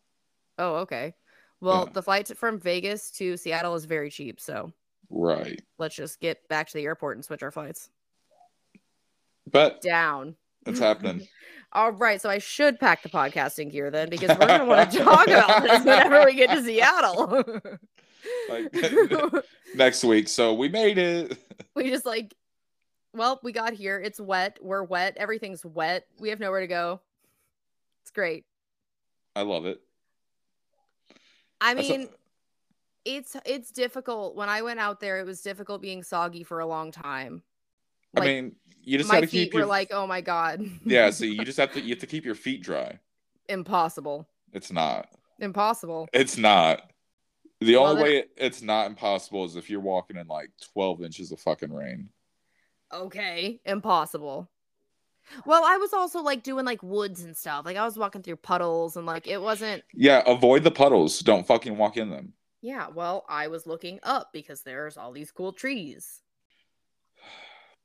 [0.58, 1.16] Oh, okay.
[1.62, 1.94] Well, Yeah.
[1.94, 4.72] the flight from Vegas to Seattle is very cheap, so
[5.10, 5.62] Right.
[5.78, 7.90] let's just get back to the airport and switch our flights
[9.52, 10.36] But down.
[10.66, 11.28] it's happening.
[11.72, 15.00] All right, so I should pack the podcasting gear then because we're gonna want to
[15.00, 17.44] talk about this whenever we get to Seattle.
[18.50, 19.46] Like-
[19.76, 20.28] next week.
[20.28, 21.38] So we made it.
[21.76, 22.34] we just like,
[23.14, 24.00] well, we got here.
[24.00, 24.58] It's wet.
[24.62, 25.16] We're wet.
[25.18, 26.06] Everything's wet.
[26.20, 27.02] We have nowhere to go.
[28.02, 28.46] It's great.
[29.36, 29.80] I love it.
[31.62, 32.10] I That's a- mean,
[33.06, 34.36] it's it's difficult.
[34.36, 37.44] When I went out there, it was difficult being soggy for a long time.
[38.18, 40.62] I mean, you just got to feet keep were your like, oh my god.
[40.86, 41.10] yeah.
[41.12, 43.00] See, you just have to you have to keep your feet dry.
[43.48, 44.28] impossible.
[44.54, 45.10] It's not.
[45.40, 46.08] Impossible.
[46.14, 46.82] It's not.
[47.62, 51.04] The Well, only way it- it's not impossible is if you're walking in like 12
[51.04, 52.10] inches of fucking rain.
[52.92, 54.50] Okay, impossible.
[55.46, 57.64] Well, I was also like doing like woods and stuff.
[57.66, 59.84] Like I was walking through puddles and like it wasn't.
[59.94, 61.20] Yeah, avoid the puddles.
[61.20, 62.34] Don't fucking walk in them.
[62.62, 66.22] Yeah, well, I was looking up because there's all these cool trees.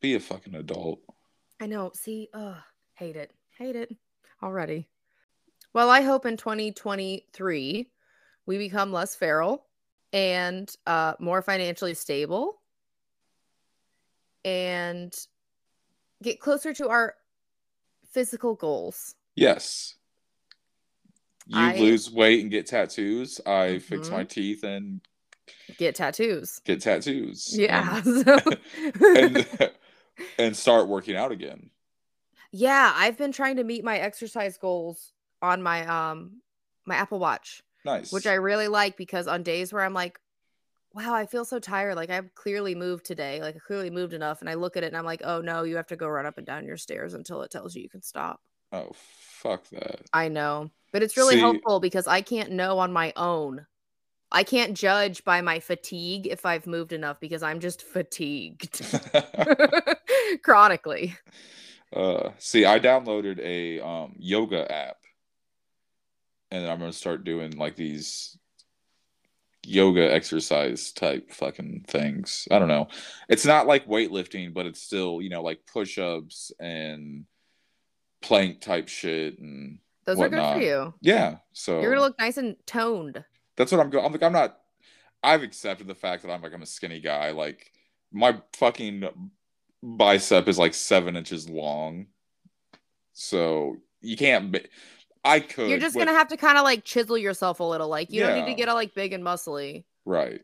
[0.04, 1.00] Be a fucking adult.
[1.62, 1.90] I know.
[1.94, 2.56] See, ugh,
[2.92, 3.90] hate it, hate it
[4.42, 4.86] already.
[5.72, 7.90] Well, I hope in 2023
[8.44, 9.64] we become less feral
[10.12, 12.60] and uh, more financially stable
[14.44, 15.10] and
[16.22, 17.14] get closer to our
[18.12, 19.14] physical goals.
[19.36, 19.94] Yes.
[21.46, 23.40] You I- lose weight and get tattoos.
[23.46, 24.12] I fix Mhm.
[24.12, 25.00] my teeth and
[25.78, 26.60] Get tattoos.
[26.66, 27.56] get tattoos.
[27.58, 28.02] Yeah.
[28.04, 28.38] And, so-
[29.16, 29.70] and,
[30.38, 31.70] and start working out again.
[32.52, 35.12] yeah, I've been trying to meet my exercise goals
[35.42, 36.40] on my um
[36.86, 37.62] my Apple Watch.
[37.86, 38.10] Nice.
[38.12, 40.18] which I really like because on days where I'm like,
[40.94, 41.96] wow, I feel so tired.
[41.96, 43.42] Like I've clearly moved today.
[43.42, 44.40] Like I clearly moved enough.
[44.40, 46.24] And I look at it and I'm like, oh no, you have to go run
[46.24, 48.40] up and down your stairs until it tells you you can stop.
[48.72, 50.00] oh, fuck that.
[50.14, 50.70] I know.
[50.92, 53.66] But it's really See- helpful because I can't know on my own.
[54.34, 58.82] I can't judge by my fatigue if I've moved enough because I'm just fatigued
[60.42, 61.16] chronically.
[61.94, 64.96] uh, see, I downloaded a um, yoga app,
[66.50, 68.36] and I'm gonna start doing like these
[69.64, 72.48] yoga exercise type fucking things.
[72.50, 72.88] I don't know.
[73.28, 77.24] It's not like weightlifting, but it's still you know like push-ups and
[78.20, 80.94] plank type shit and Those are good for you.
[81.00, 81.36] yeah.
[81.52, 83.24] So You're gonna look nice and toned.
[83.56, 84.04] That's what I'm going.
[84.04, 84.58] I'm like I'm not.
[85.22, 87.30] I've accepted the fact that I'm like I'm a skinny guy.
[87.30, 87.70] Like
[88.12, 89.04] my fucking
[89.82, 92.06] bicep is like seven inches long,
[93.12, 94.52] so you can't.
[94.52, 94.60] Be,
[95.24, 95.70] I could.
[95.70, 97.88] You're just with- gonna have to kind of like chisel yourself a little.
[97.88, 99.84] Like you don't need to get all like big and muscly.
[100.04, 100.40] right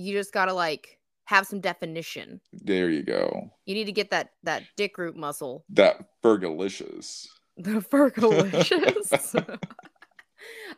[0.00, 2.40] you just gotta like have some definition.
[2.52, 2.88] there.
[2.88, 3.50] You go.
[3.66, 5.64] You need to get that that dick root muscle.
[5.70, 7.26] That Fergalicious.
[7.56, 9.58] The Fergalicious.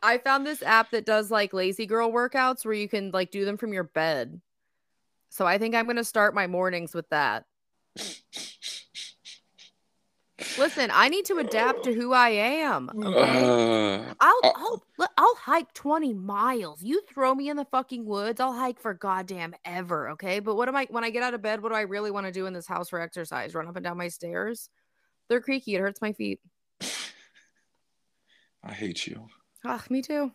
[0.02, 3.44] I found this app that does like lazy girl workouts where you can like do
[3.44, 4.40] them from your bed.
[5.30, 7.44] So I think I'm going to start my mornings with that.
[10.58, 12.90] Listen, I need to adapt to who I am.
[13.00, 13.96] Okay?
[13.96, 14.82] Uh, I'll I'll
[15.16, 16.82] I'll hike 20 miles.
[16.82, 20.40] You throw me in the fucking woods, I'll hike for goddamn ever, okay?
[20.40, 22.26] But what am I when I get out of bed, what do I really want
[22.26, 23.54] to do in this house for exercise?
[23.54, 24.68] Run up and down my stairs?
[25.28, 26.40] They're creaky, it hurts my feet.
[28.64, 29.28] I hate you.
[29.64, 30.32] Ah, me too.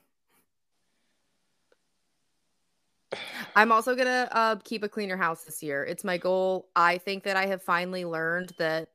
[3.55, 5.83] I'm also gonna uh, keep a cleaner house this year.
[5.83, 6.67] It's my goal.
[6.75, 8.89] I think that I have finally learned that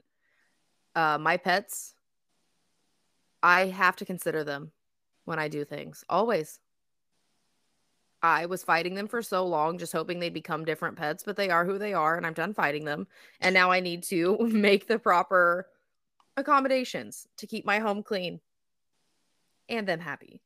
[0.95, 1.95] uh, my pets,
[3.43, 4.73] I have to consider them
[5.25, 6.05] when I do things.
[6.09, 6.61] Always.
[8.23, 11.49] I was fighting them for so long, just hoping they'd become different pets, but they
[11.49, 13.07] are who they are, and I'm done fighting them.
[13.41, 15.69] And now I need to make the proper
[16.37, 18.41] accommodations to keep my home clean
[19.71, 20.41] and them happy.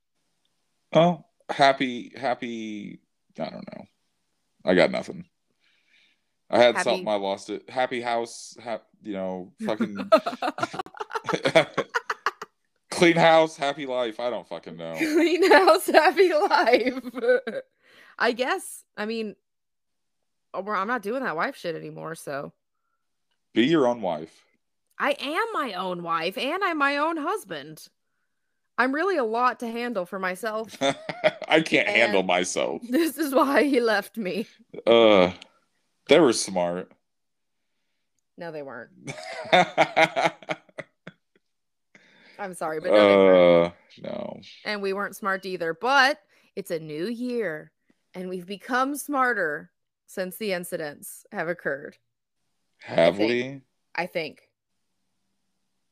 [0.92, 3.00] Oh, happy, happy.
[3.38, 3.84] I don't know.
[4.64, 5.24] I got nothing.
[6.50, 7.08] I had Happy- something.
[7.08, 7.68] I lost it.
[7.68, 8.56] Happy house.
[8.62, 9.96] Ha- you know, fucking
[12.90, 14.20] clean house, happy life.
[14.20, 14.94] I don't fucking know.
[14.96, 17.00] Clean house, happy life.
[18.18, 18.84] I guess.
[18.96, 19.34] I mean,
[20.52, 22.14] oh, I'm not doing that wife shit anymore.
[22.14, 22.52] So
[23.52, 24.44] Be your own wife.
[24.98, 27.88] I am my own wife and I'm my own husband.
[28.76, 30.76] I'm really a lot to handle for myself.
[31.48, 32.82] I can't handle myself.
[32.88, 34.46] This is why he left me.
[34.86, 35.32] Uh,
[36.08, 36.90] they were smart.
[38.36, 38.90] No, they weren't.
[42.36, 43.66] I'm sorry, but no, they weren't.
[43.66, 43.70] uh,
[44.02, 44.40] no.
[44.64, 45.72] And we weren't smart either.
[45.72, 46.20] But
[46.56, 47.70] it's a new year
[48.14, 49.70] and we've become smarter
[50.06, 51.96] since the incidents have occurred.
[52.82, 53.60] Have think- we?
[53.94, 54.48] I think.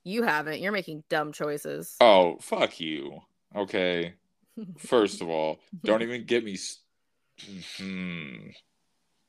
[0.04, 0.60] You haven't.
[0.60, 1.96] You're making dumb choices.
[2.00, 3.20] Oh, fuck you.
[3.54, 4.14] Okay.
[4.78, 6.54] First of all, don't even get me.
[6.54, 6.78] s-
[7.78, 8.50] Hmm.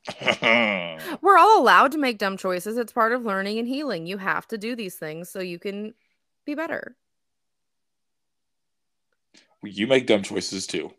[1.22, 2.76] We're all allowed to make dumb choices.
[2.76, 4.06] It's part of learning and healing.
[4.06, 5.94] You have to do these things so you can
[6.44, 6.96] be better.
[9.62, 10.92] you make dumb choices too.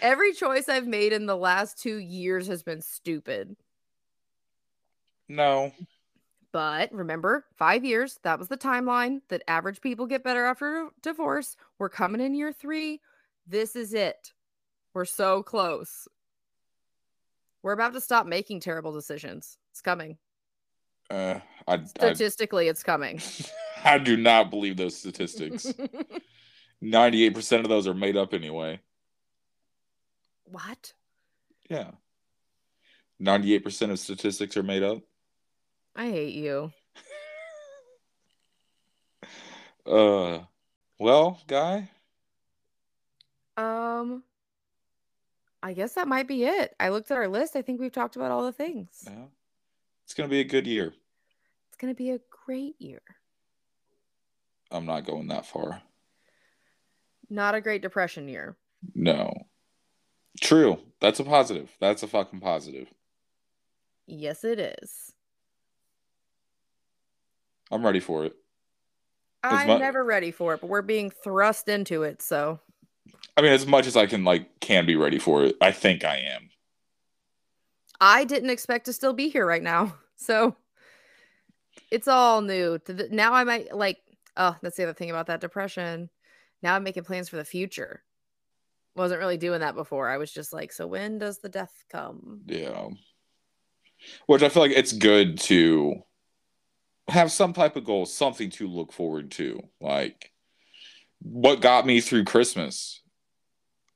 [0.00, 3.56] Every choice I've made in the last two years has been stupid.
[5.28, 5.72] No.
[6.52, 11.56] But remember, five years, that was the timeline that average people get better after divorce.
[11.78, 13.00] We're coming in year three.
[13.46, 14.32] This is it.
[14.94, 16.08] We're so close.
[17.62, 19.58] We're about to stop making terrible decisions.
[19.70, 20.16] It's coming.
[21.10, 23.20] Uh, I, I, Statistically, it's coming.
[23.84, 25.72] I do not believe those statistics.
[26.82, 28.80] 98% of those are made up anyway.
[30.44, 30.92] what?
[31.68, 31.90] Yeah.
[33.20, 35.02] 98% of statistics are made up.
[35.98, 36.72] I hate you.
[39.84, 40.40] Uh,
[40.98, 41.90] well, guy,
[43.56, 44.22] Um,
[45.62, 46.74] I guess that might be it.
[46.78, 47.56] I looked at our list.
[47.56, 49.02] I think we've talked about all the things.
[49.04, 49.24] yeah.
[50.04, 50.92] it's going to be a good year.
[51.68, 53.00] It's going to be a great year.
[54.70, 55.82] I'm not going that far.
[57.28, 58.56] Not a great depression year.
[58.94, 59.32] No.
[60.40, 60.78] True.
[61.00, 61.70] That's a positive.
[61.80, 62.86] That's a fucking positive.
[64.06, 65.12] Yes, it is.
[67.70, 68.34] I'm ready for it.
[69.42, 72.22] I'm mu- never ready for it, but we're being thrust into it.
[72.22, 72.60] So
[73.36, 76.04] I mean, as much as I can, like, can be ready for it, I think
[76.04, 76.50] I am.
[78.00, 79.94] I didn't expect to still be here right now.
[80.20, 80.56] So
[81.92, 82.80] it's all new.
[83.12, 83.98] Now I might like,
[84.36, 86.10] oh, that's the other thing about that depression.
[86.60, 88.02] Now I'm making plans for the future.
[88.96, 90.08] Wasn't really doing that before.
[90.08, 92.40] I was just like, so when does the death come?
[92.46, 92.88] Yeah.
[94.26, 96.02] Which I feel like it's good to
[97.08, 99.62] have some type of goal, something to look forward to.
[99.80, 100.32] Like
[101.20, 103.00] what got me through Christmas?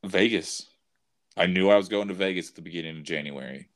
[0.05, 0.67] Vegas.
[1.37, 3.69] I knew I was going to Vegas at the beginning of January.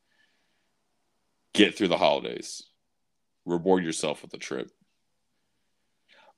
[1.55, 2.65] Get through the holidays.
[3.45, 4.71] Reward yourself with a trip.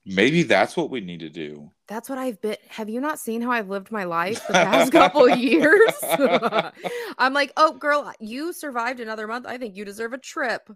[0.05, 1.71] Maybe that's what we need to do.
[1.87, 2.57] That's what I've been.
[2.69, 5.93] Have you not seen how I've lived my life the past couple years?
[7.19, 9.47] I'm like, oh, girl, you survived another month.
[9.47, 10.71] I think you deserve a trip.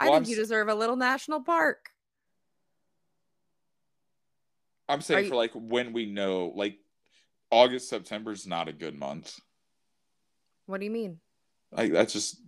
[0.00, 1.90] I think I'm you deserve a little national park.
[4.88, 6.78] I'm saying you- for like when we know, like
[7.50, 9.38] August, September is not a good month.
[10.66, 11.18] What do you mean?
[11.72, 12.40] Like that's just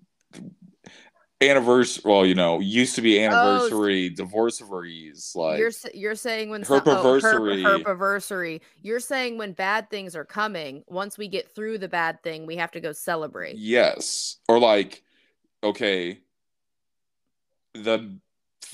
[1.40, 2.02] anniversary.
[2.04, 5.32] Well, you know, used to be oh, anniversary, divorceries.
[5.34, 7.64] Like you're you're saying when herpiversary.
[7.64, 8.60] oh, herp, herpiversary.
[8.82, 12.56] You're saying when bad things are coming, once we get through the bad thing, we
[12.56, 13.56] have to go celebrate.
[13.56, 15.02] yes, or like
[15.62, 16.20] okay,
[17.74, 18.18] the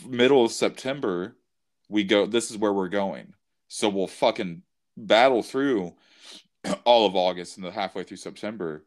[0.07, 1.37] middle of September,
[1.89, 2.27] we go.
[2.27, 3.35] This is where we're going.
[3.69, 4.63] So we'll fucking
[4.97, 5.95] battle through
[6.85, 8.85] all of August and the halfway through September,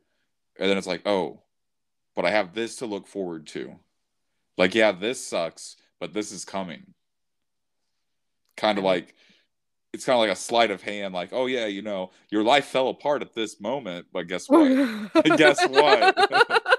[0.58, 1.42] and then it's like, oh,
[2.16, 3.76] but I have this to look forward to.
[4.58, 6.94] Like, yeah, this sucks, but this is coming.
[8.58, 9.16] Kind of like
[9.94, 12.66] it's kind of like a sleight of hand, like, oh yeah, you know, your life
[12.66, 15.12] fell apart at this moment, but guess what?
[15.38, 16.70] guess what?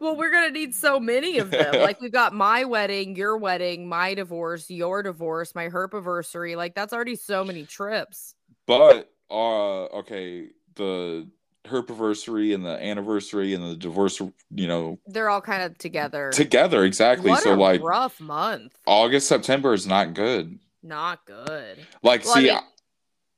[0.00, 1.74] well, we're gonna need so many of them.
[1.86, 6.56] Like we've got my wedding, your wedding, my divorce, your divorce, my herpiversary.
[6.56, 8.34] Like that's already so many trips.
[8.66, 11.28] But uh okay, the
[11.66, 14.20] herpiversary and the anniversary and the divorce,
[14.54, 16.30] you know, they're all kind of together.
[16.32, 17.30] Together, exactly.
[17.30, 18.78] What so a like rough month.
[18.86, 20.58] August, September is not good.
[20.82, 21.78] Not good.
[22.02, 22.60] Like, Well, I see, mean-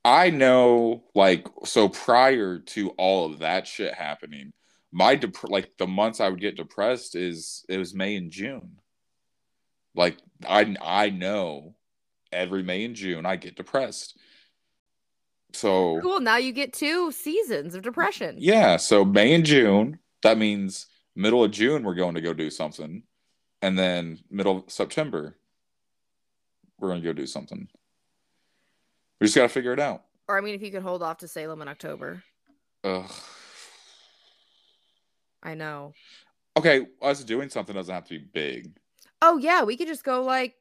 [0.04, 4.52] I, I know, like, so prior to all of that shit happening,
[4.92, 8.78] my dep- like the months I would get depressed is it was May and June.
[9.94, 10.16] Like,
[10.46, 11.74] I I know
[12.32, 14.18] every May and June I get depressed.
[15.52, 16.20] So Cool.
[16.20, 18.36] Now you get two seasons of depression.
[18.38, 20.86] yeah, so May and June, that means
[21.16, 23.02] middle of June we're going to go do something,
[23.62, 25.36] and then middle of September
[26.78, 27.66] we're going to go do something.
[29.20, 30.04] We just got to figure it out.
[30.28, 32.22] Or I mean, if you could hold off to Salem in October.
[32.84, 33.10] Ugh.
[35.42, 35.92] I know.
[36.56, 38.76] Okay, us doing something doesn't have to be big.
[39.22, 40.54] Oh yeah, we could just go like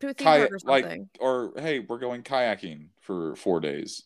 [0.00, 1.08] to a theme Kayak, park or like, something.
[1.20, 4.04] or hey, we're going kayaking for four days.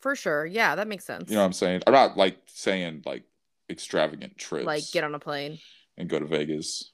[0.00, 0.44] For sure.
[0.44, 1.30] Yeah, that makes sense.
[1.30, 1.82] You know what I'm saying?
[1.86, 3.24] I'm not like saying like
[3.70, 5.58] extravagant trips, like get on a plane.
[5.96, 6.90] and go to Vegas.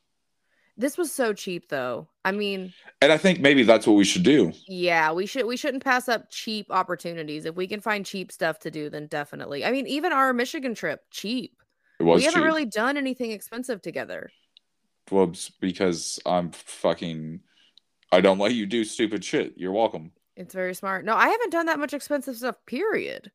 [0.80, 2.08] This was so cheap though.
[2.24, 2.72] I mean,
[3.02, 4.52] And I think maybe that's what we should do.
[4.66, 7.44] yeah, we should we shouldn't pass up cheap opportunities.
[7.44, 9.62] If we can find cheap stuff to do, then definitely.
[9.64, 11.60] I mean, even our Michigan trip, cheap.
[11.98, 14.30] It was we haven't really done anything expensive together.
[15.10, 17.40] Well, because I'm fucking.
[18.10, 19.54] I don't let you do stupid shit.
[19.56, 20.12] You're welcome.
[20.34, 21.04] It's very smart.
[21.04, 23.30] No, I haven't done that much expensive stuff, period.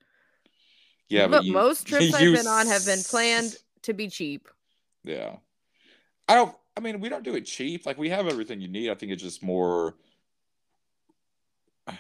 [1.09, 4.47] Yeah, but but, you, most trips I've been on have been planned to be cheap.
[5.03, 5.35] Yeah,
[6.27, 6.55] I don't.
[6.78, 7.86] I mean, we don't do it cheap.
[7.86, 8.89] Like we have everything you need.
[8.89, 9.95] I think it's just more.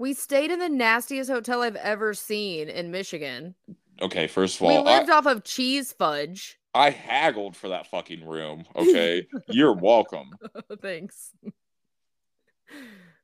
[0.00, 3.56] We stayed in the nastiest hotel I've ever seen in Michigan.
[4.00, 6.56] Okay, first of We all, I, lived off of cheese fudge.
[6.72, 8.64] I haggled for that fucking room.
[8.76, 10.30] Okay, you're welcome.
[10.80, 11.32] Thanks.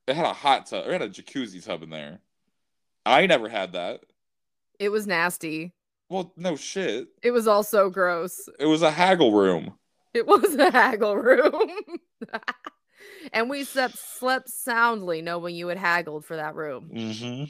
[0.08, 0.86] It had a hot tub.
[0.88, 2.18] It had a jacuzzi tub in there.
[3.06, 4.00] I never had that.
[4.80, 5.74] It was nasty.
[6.08, 7.06] Well, no shit.
[7.22, 8.48] It was also gross.
[8.58, 9.74] It was a haggle room.
[10.14, 11.70] It was a haggle room.
[13.32, 16.90] and we slept slept soundly knowing you had haggled for that room.
[16.94, 17.44] Mm-hmm.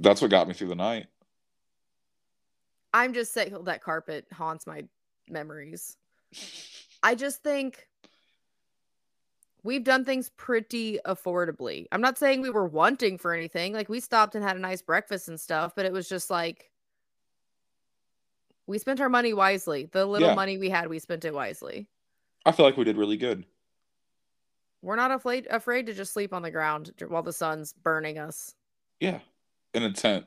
[0.00, 1.06] That's what got me through the night.
[2.94, 4.84] I'm just saying that carpet haunts my
[5.28, 5.96] memories.
[7.02, 7.86] I just think
[9.62, 11.86] we've done things pretty affordably.
[11.92, 13.72] I'm not saying we were wanting for anything.
[13.72, 16.70] Like we stopped and had a nice breakfast and stuff, but it was just like
[18.68, 19.88] we spent our money wisely.
[19.90, 20.34] The little Yeah.
[20.34, 21.88] money we had, we spent it wisely.
[22.44, 23.44] I feel like we did really good.
[24.82, 28.54] We're not afraid afraid to just sleep on the ground while the sun's burning us.
[29.00, 29.20] Yeah,
[29.74, 30.26] in a tent.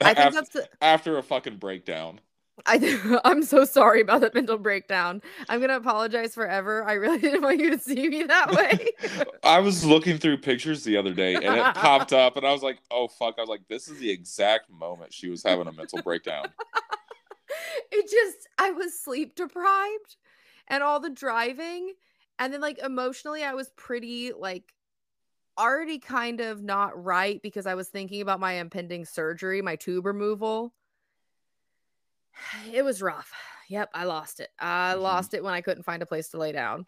[0.00, 2.20] I think after, that's the, after a fucking breakdown.
[2.66, 5.20] I I'm so sorry about that mental breakdown.
[5.48, 6.84] I'm gonna apologize forever.
[6.84, 9.24] I really didn't want you to see me that way.
[9.42, 12.62] I was looking through pictures the other day and it popped up, and I was
[12.62, 15.72] like, "Oh fuck!" I was like, "This is the exact moment she was having a
[15.72, 16.46] mental breakdown."
[17.92, 20.16] It just I was sleep deprived
[20.68, 21.92] and all the driving
[22.38, 24.72] and then like emotionally I was pretty like
[25.58, 30.06] already kind of not right because I was thinking about my impending surgery, my tube
[30.06, 30.74] removal.
[32.72, 33.32] It was rough.
[33.68, 34.50] Yep, I lost it.
[34.58, 35.00] I Mhm.
[35.00, 36.86] lost it when I couldn't find a place to lay down.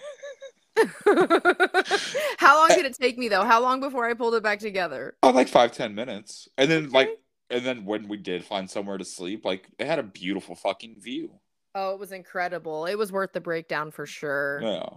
[2.38, 3.44] How long did it take me though?
[3.44, 5.16] How long before I pulled it back together?
[5.22, 7.16] Oh, like five ten minutes, and then like, Okay.
[7.50, 10.96] And then when we did find somewhere to sleep, like it had a beautiful fucking
[11.00, 11.30] view.
[11.74, 12.86] Oh, it was incredible.
[12.86, 14.60] It was worth the breakdown for sure.
[14.62, 14.88] Yeah.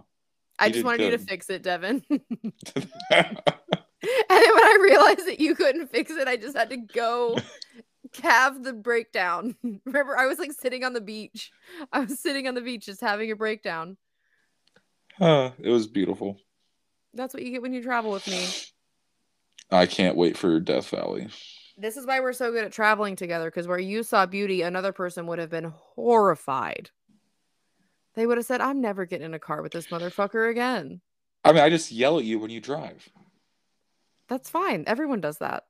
[0.58, 2.04] I just wanted you to fix it, Devin.
[2.10, 2.22] and
[3.14, 3.36] then
[4.28, 7.36] when I realized that you couldn't fix it, I just had to go
[8.22, 9.56] have the breakdown.
[9.84, 11.50] Remember, I was like sitting on the beach.
[11.92, 13.96] I was sitting on the beach just having a breakdown.
[15.20, 16.38] Uh, it was beautiful.
[17.14, 18.46] That's what you get when you travel with me.
[19.70, 21.28] I can't wait for Death Valley.
[21.78, 24.92] This is why we're so good at traveling together because where you saw beauty, another
[24.92, 26.90] person would have been horrified.
[28.14, 31.00] They would have said, I'm never getting in a car with this motherfucker again.
[31.44, 33.08] I mean, I just yell at you when you drive.
[34.28, 34.84] That's fine.
[34.86, 35.64] Everyone does that.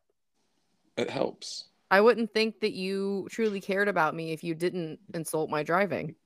[0.97, 1.69] It helps.
[1.91, 6.17] I wouldn't think that you truly cared about me if you didn't insult my driving.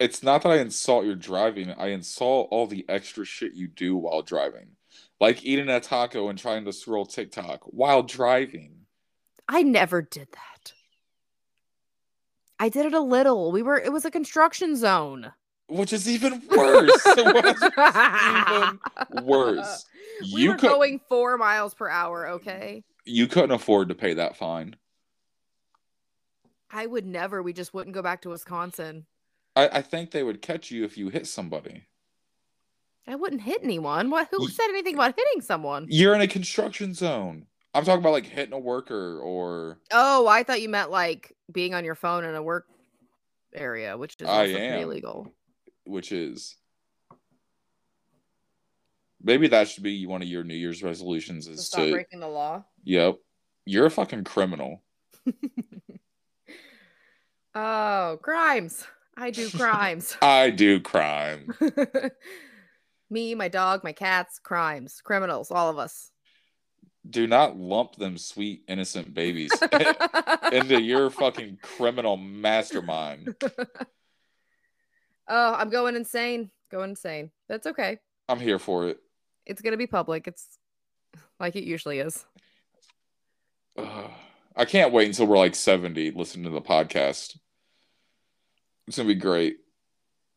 [0.00, 1.70] It's not that I insult your driving.
[1.70, 4.76] I insult all the extra shit you do while driving.
[5.20, 8.83] like eating a taco and trying to scroll TikTok while driving.
[9.48, 10.72] I never did that.
[12.58, 13.52] I did it a little.
[13.52, 15.32] We were it was a construction zone.
[15.68, 17.06] Which is even worse.
[17.16, 18.78] Even
[19.22, 19.86] worse.
[20.34, 22.84] We You were could going four miles per hour, okay?
[23.06, 24.76] you couldn't afford to pay that fine.
[26.70, 27.42] I would never.
[27.42, 29.06] We just wouldn't go back to Wisconsin.
[29.56, 31.84] I, I think they would catch you if you hit somebody.
[33.06, 34.10] I wouldn't hit anyone.
[34.10, 35.86] What who said anything about hitting someone?
[35.88, 37.46] You're in a construction zone.
[37.74, 41.74] I'm talking about like hitting a worker or Oh, I thought you meant like being
[41.74, 42.66] on your phone in a work
[43.54, 44.80] area, which is I also am.
[44.80, 45.32] illegal.
[45.84, 46.56] which is
[49.22, 51.90] maybe that should be one of your New Year's resolutions is To is stop to
[51.92, 52.64] breaking the law.
[52.84, 53.18] Yep.
[53.66, 54.82] You're a fucking criminal.
[57.54, 58.84] Oh, crimes.
[59.16, 60.16] I do crimes.
[60.22, 61.54] I do crime.
[63.10, 66.10] Me, my dog, my cats, crimes, criminals, all of us.
[67.08, 69.52] Do not lump them sweet innocent babies
[70.52, 73.34] into your fucking criminal mastermind.
[75.28, 76.50] oh, I'm going insane.
[76.70, 77.30] Going insane.
[77.48, 77.98] That's okay.
[78.28, 78.98] I'm here for it.
[79.44, 80.26] It's gonna be public.
[80.26, 80.46] It's
[81.38, 82.24] like it usually is.
[84.56, 87.36] I can't wait until we're like 70 listening to the podcast.
[88.86, 89.56] It's gonna be great.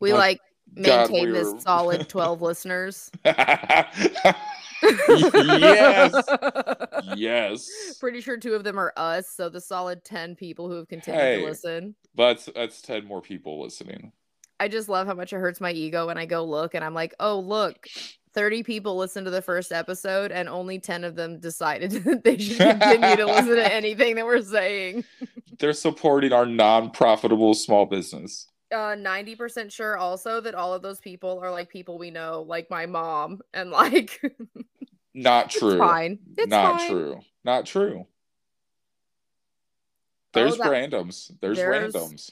[0.00, 0.40] We like
[0.74, 3.10] maintain we're- this solid 12 listeners.
[4.82, 6.14] yes.
[7.16, 7.68] Yes.
[7.98, 11.20] Pretty sure two of them are us, so the solid 10 people who have continued
[11.20, 11.40] Hey.
[11.40, 11.94] to listen.
[12.14, 14.12] But that's 10 more people listening.
[14.60, 16.94] I just love how much it hurts my ego when I go look and I'm
[16.94, 17.86] like, oh, look,
[18.34, 22.36] 30 people listened to the first episode and only 10 of them decided that they
[22.38, 25.04] should continue to listen to anything that we're saying.
[25.58, 28.46] They're supporting our non-profitable small business.
[28.70, 32.68] Uh, 90% sure also that all of those people are like people we know, like
[32.68, 34.20] my mom, and like,
[35.14, 35.78] Not it's true.
[35.78, 36.18] fine.
[36.36, 36.90] It's Not fine.
[36.90, 37.20] true.
[37.44, 38.06] Not true.
[40.34, 41.30] There's that- randoms.
[41.40, 42.30] There's, there's- randoms.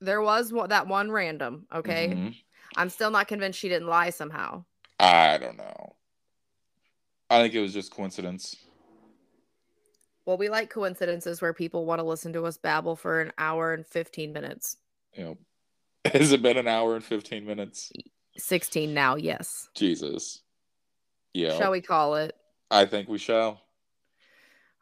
[0.00, 2.08] There was that one random, okay?
[2.08, 2.34] Mhm.
[2.76, 4.64] I'm still not convinced she didn't lie somehow.
[4.98, 5.94] I don't know.
[7.30, 8.56] I think it was just coincidence.
[10.24, 13.72] Well, we like coincidences where people want to listen to us babble for an hour
[13.72, 14.76] and 15 minutes.
[15.16, 15.36] Know,
[16.04, 17.92] has it been an hour and 15 minutes?
[18.36, 19.68] 16 now, yes.
[19.74, 20.42] Jesus.
[21.34, 21.56] Yeah.
[21.58, 22.36] Shall we call it?
[22.70, 23.62] I think we shall.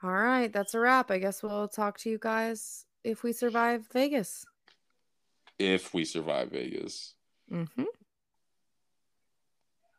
[0.03, 1.11] All right, that's a wrap.
[1.11, 4.47] I guess we'll talk to you guys if we survive Vegas.
[5.59, 7.15] If we survive Vegas.
[7.53, 7.85] Mm-hmm.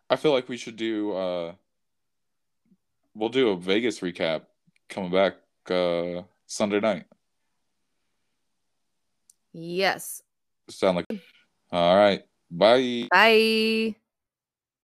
[0.10, 1.54] I feel like we should do uh
[3.14, 4.44] we'll do a Vegas recap
[4.92, 5.34] coming back
[5.72, 7.06] uh Sunday night.
[9.54, 10.22] Yes.
[10.70, 11.22] Sound like
[11.72, 12.24] all right.
[12.52, 13.08] Bye.
[13.10, 13.96] Bye.